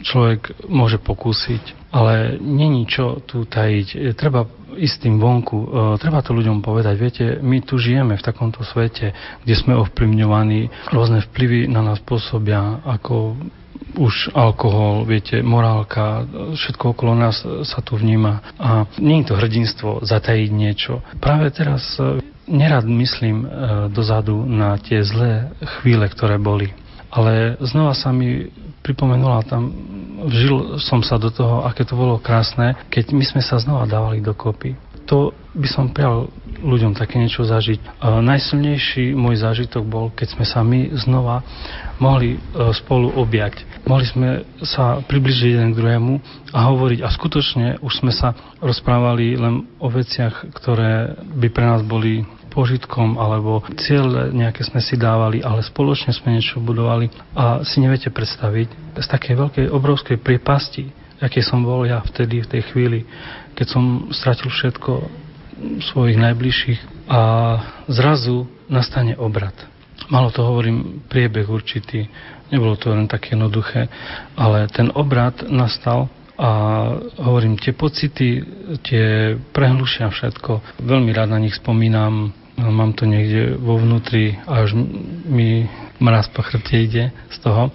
[0.04, 4.18] človek môže pokúsiť, ale není čo tu tajiť.
[4.20, 4.44] Treba
[4.76, 5.68] ísť tým vonku, e,
[6.04, 6.96] treba to ľuďom povedať.
[7.00, 9.16] Viete, my tu žijeme v takomto svete,
[9.48, 13.40] kde sme ovplyvňovaní, rôzne vplyvy na nás pôsobia, ako
[13.96, 18.56] už alkohol, viete, morálka, všetko okolo nás sa tu vníma.
[18.60, 21.00] A nie je to hrdinstvo zatajiť niečo.
[21.24, 22.20] Práve teraz e,
[22.52, 23.48] nerad myslím e,
[23.92, 26.76] dozadu na tie zlé chvíle, ktoré boli.
[27.16, 28.52] Ale znova sa mi
[28.86, 29.74] pripomenula tam,
[30.30, 34.22] vžil som sa do toho, aké to bolo krásne, keď my sme sa znova dávali
[34.22, 34.78] dokopy.
[35.10, 36.30] To by som prial
[36.66, 38.02] ľuďom také niečo zažiť.
[38.02, 41.46] najsilnejší môj zážitok bol, keď sme sa my znova
[42.02, 42.40] mohli e,
[42.74, 43.62] spolu objať.
[43.86, 44.30] Mohli sme
[44.66, 46.14] sa približiť jeden k druhému
[46.52, 48.34] a hovoriť a skutočne už sme sa
[48.64, 52.26] rozprávali len o veciach, ktoré by pre nás boli
[52.56, 58.08] požitkom alebo cieľ nejaké sme si dávali, ale spoločne sme niečo budovali a si neviete
[58.08, 60.88] predstaviť z takej veľkej, obrovskej priepasti,
[61.20, 63.00] aké som bol ja vtedy, v tej chvíli,
[63.60, 63.84] keď som
[64.16, 64.92] stratil všetko
[65.92, 67.22] svojich najbližších a
[67.92, 69.56] zrazu nastane obrad.
[70.12, 72.06] Malo to, hovorím, priebeh určitý.
[72.52, 73.90] Nebolo to len také jednoduché,
[74.38, 76.52] ale ten obrad nastal a
[77.24, 78.44] hovorím, tie pocity,
[78.84, 80.84] tie prehlušia všetko.
[80.84, 84.76] Veľmi rád na nich spomínam, mám to niekde vo vnútri až
[85.28, 85.68] mi
[86.00, 87.72] mraz po chrbte ide z toho.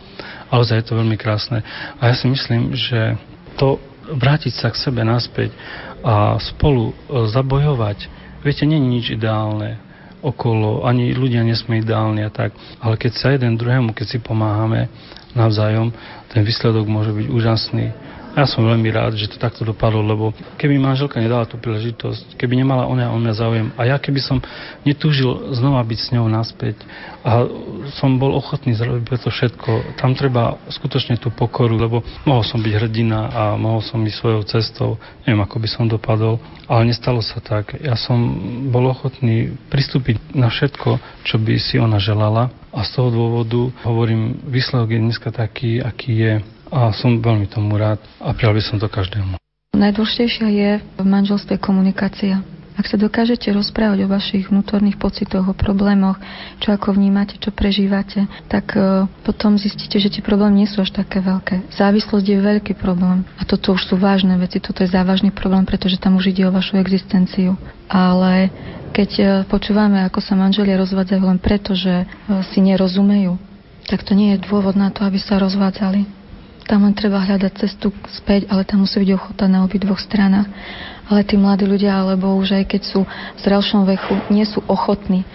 [0.51, 1.62] Ale je to veľmi krásne.
[2.01, 3.15] A ja si myslím, že
[3.55, 3.78] to
[4.11, 5.55] vrátiť sa k sebe naspäť
[6.02, 6.94] a spolu e,
[7.31, 8.09] zabojovať,
[8.43, 9.78] viete, nie je nič ideálne
[10.20, 12.52] okolo, ani ľudia nesme ideálni a tak,
[12.82, 14.90] ale keď sa jeden druhému, keď si pomáhame
[15.32, 15.94] navzájom,
[16.28, 17.94] ten výsledok môže byť úžasný.
[18.31, 22.62] Ja som veľmi rád, že to takto dopadlo, lebo keby manželka nedala tú príležitosť, keby
[22.62, 24.39] nemala ona o mňa záujem a ja keby som
[24.86, 26.78] netúžil znova byť s ňou naspäť
[27.27, 27.43] a
[27.98, 32.73] som bol ochotný zrobiť to všetko, tam treba skutočne tú pokoru, lebo mohol som byť
[32.78, 34.90] hrdina a mohol som ísť svojou cestou,
[35.27, 36.39] neviem ako by som dopadol,
[36.70, 37.77] ale nestalo sa tak.
[37.82, 38.16] Ja som
[38.70, 44.47] bol ochotný pristúpiť na všetko, čo by si ona želala a z toho dôvodu hovorím,
[44.47, 46.32] výsledok je dneska taký, aký je
[46.70, 49.36] a som veľmi tomu rád a prijal by som to každému.
[49.74, 52.42] Najdôležitejšia je v manželstve komunikácia.
[52.80, 56.16] Ak sa dokážete rozprávať o vašich vnútorných pocitoch, o problémoch,
[56.64, 60.97] čo ako vnímate, čo prežívate, tak uh, potom zistíte, že tie problémy nie sú až
[60.97, 61.68] také veľké.
[61.76, 66.01] Závislosť je veľký problém a toto už sú vážne veci, toto je závažný problém, pretože
[66.01, 67.60] tam už ide o vašu existenciu.
[67.84, 68.48] Ale
[68.97, 73.36] keď uh, počúvame, ako sa manželia rozvádzajú len preto, že uh, si nerozumejú,
[73.92, 76.19] tak to nie je dôvod na to, aby sa rozvádzali.
[76.70, 80.47] Tam len treba hľadať cestu späť, ale tam musí byť ochota na obidvoch stranách.
[81.10, 85.26] Ale tí mladí ľudia, alebo už aj keď sú v zrelšom veku, nie sú ochotní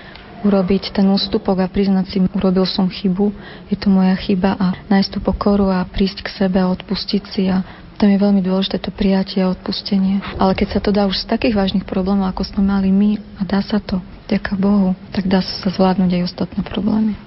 [0.48, 3.34] urobiť ten ústupok a priznať si, urobil som chybu,
[3.68, 7.50] je to moja chyba a nájsť tú pokoru a prísť k sebe a odpustiť si
[7.50, 7.66] a
[7.98, 10.22] tam je veľmi dôležité to prijatie a odpustenie.
[10.38, 13.48] Ale keď sa to dá už z takých vážnych problémov, ako sme mali my, a
[13.48, 17.25] dá sa to, ďaká Bohu, tak dá sa zvládnuť aj ostatné problémy.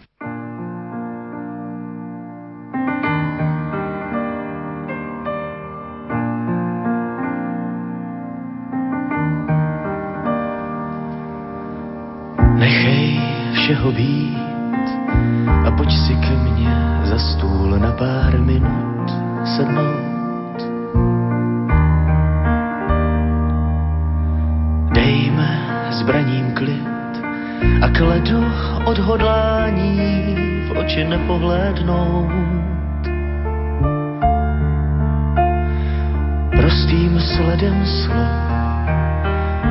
[37.59, 38.87] Sledem slov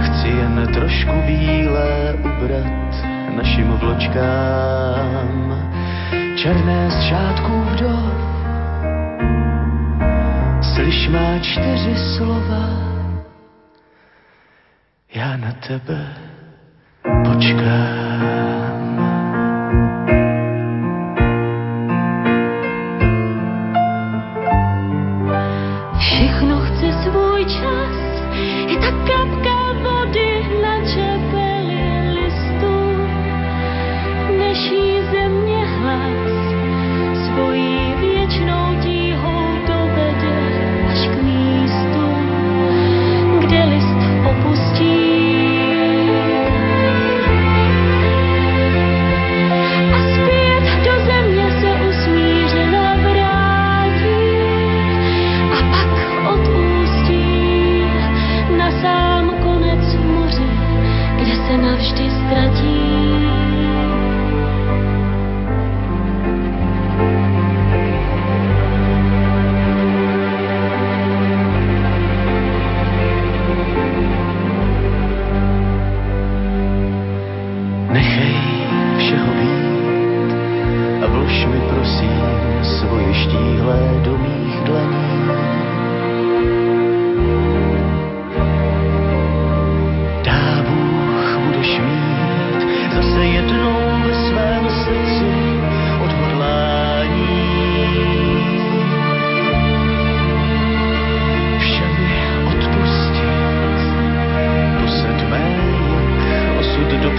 [0.03, 2.91] chci jen trošku bílé ubrat
[3.31, 5.31] našim vločkám
[6.35, 8.11] černé z šátků vdov.
[10.75, 12.67] Slyš má čtyři slova,
[15.15, 16.07] já na tebe
[17.23, 18.56] počkám.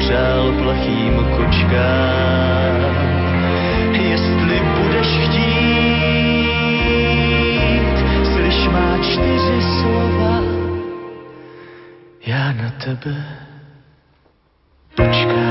[0.08, 2.76] Dopřál plachým kočkám.
[3.92, 6.28] Jestli budeš chtít,
[8.32, 10.42] slyš má čtyři slova,
[12.26, 13.24] já na tebe
[14.94, 15.47] počkám.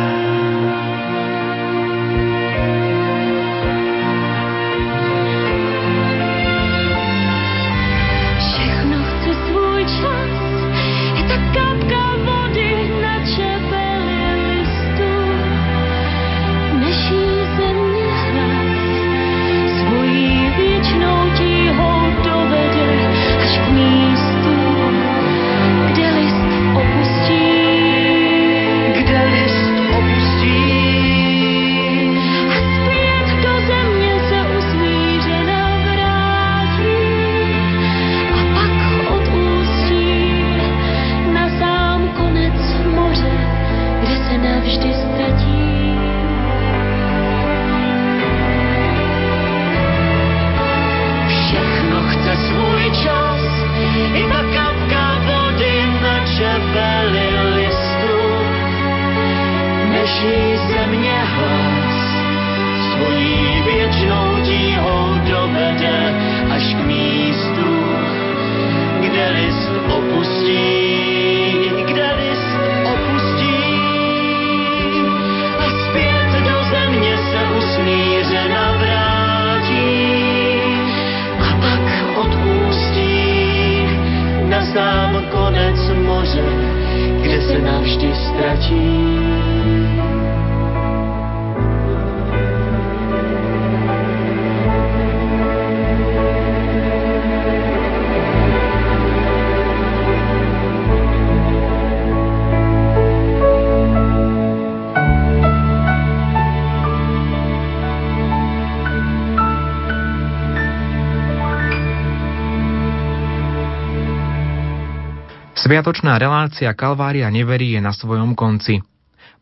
[115.68, 118.80] Sviatočná relácia Kalvária neverí je na svojom konci.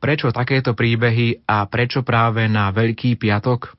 [0.02, 3.78] Prečo takéto príbehy a prečo práve na Veľký piatok?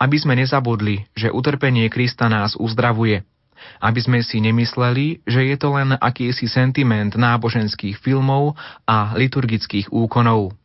[0.00, 3.28] Aby sme nezabudli, že utrpenie Krista nás uzdravuje.
[3.76, 8.56] Aby sme si nemysleli, že je to len akýsi sentiment náboženských filmov
[8.88, 10.56] a liturgických úkonov.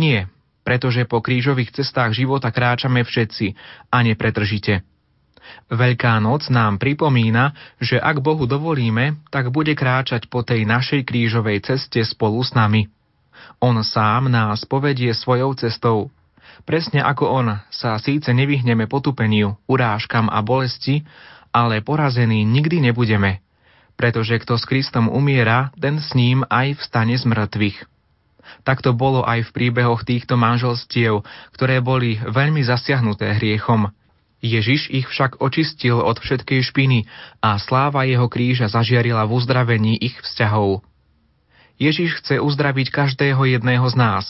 [0.00, 0.32] Nie,
[0.64, 3.52] pretože po krížových cestách života kráčame všetci
[3.92, 4.80] a nepretržite.
[5.72, 11.64] Veľká noc nám pripomína, že ak Bohu dovolíme, tak bude kráčať po tej našej krížovej
[11.64, 12.92] ceste spolu s nami.
[13.56, 16.12] On sám nás povedie svojou cestou.
[16.68, 21.02] Presne ako on sa síce nevyhneme potupeniu, urážkam a bolesti,
[21.56, 23.40] ale porazení nikdy nebudeme,
[23.96, 27.78] pretože kto s Kristom umiera, ten s ním aj vstane z mŕtvych.
[28.66, 31.24] Tak to bolo aj v príbehoch týchto manželstiev,
[31.56, 33.88] ktoré boli veľmi zasiahnuté hriechom–
[34.42, 37.06] Ježiš ich však očistil od všetkej špiny
[37.38, 40.82] a sláva jeho kríža zažiarila v uzdravení ich vzťahov.
[41.78, 44.26] Ježiš chce uzdraviť každého jedného z nás.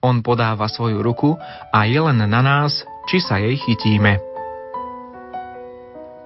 [0.00, 1.36] On podáva svoju ruku
[1.72, 4.16] a je len na nás, či sa jej chytíme.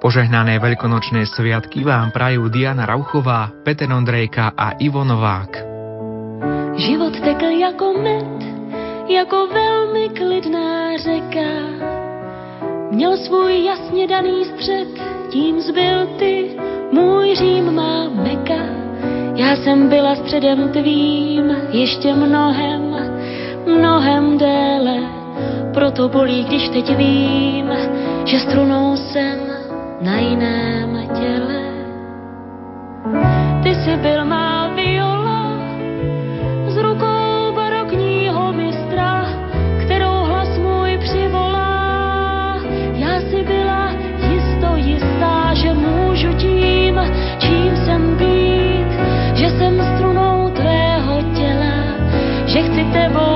[0.02, 5.62] Požehnané veľkonočné sviatky vám prajú Diana Rauchová, Peter Ondrejka a Ivo Novák.
[6.74, 8.40] Život tekl jako med,
[9.06, 12.01] jako velmi klidná řeka.
[12.92, 14.88] Měl svůj jasně daný střed,
[15.30, 16.56] tím zbyl ty,
[16.92, 18.62] můj Řím má meka.
[19.34, 22.96] Já jsem byla středem tvým, ještě mnohem,
[23.66, 24.96] mnohem déle.
[25.74, 27.72] Proto bolí, když teď vím,
[28.24, 29.38] že strunou jsem
[30.00, 31.62] na jiném těle.
[33.62, 34.61] Ty jsi byl má
[47.82, 48.90] chcem být,
[49.34, 51.76] že jsem strunou tvého těla,
[52.46, 53.31] že chci tebou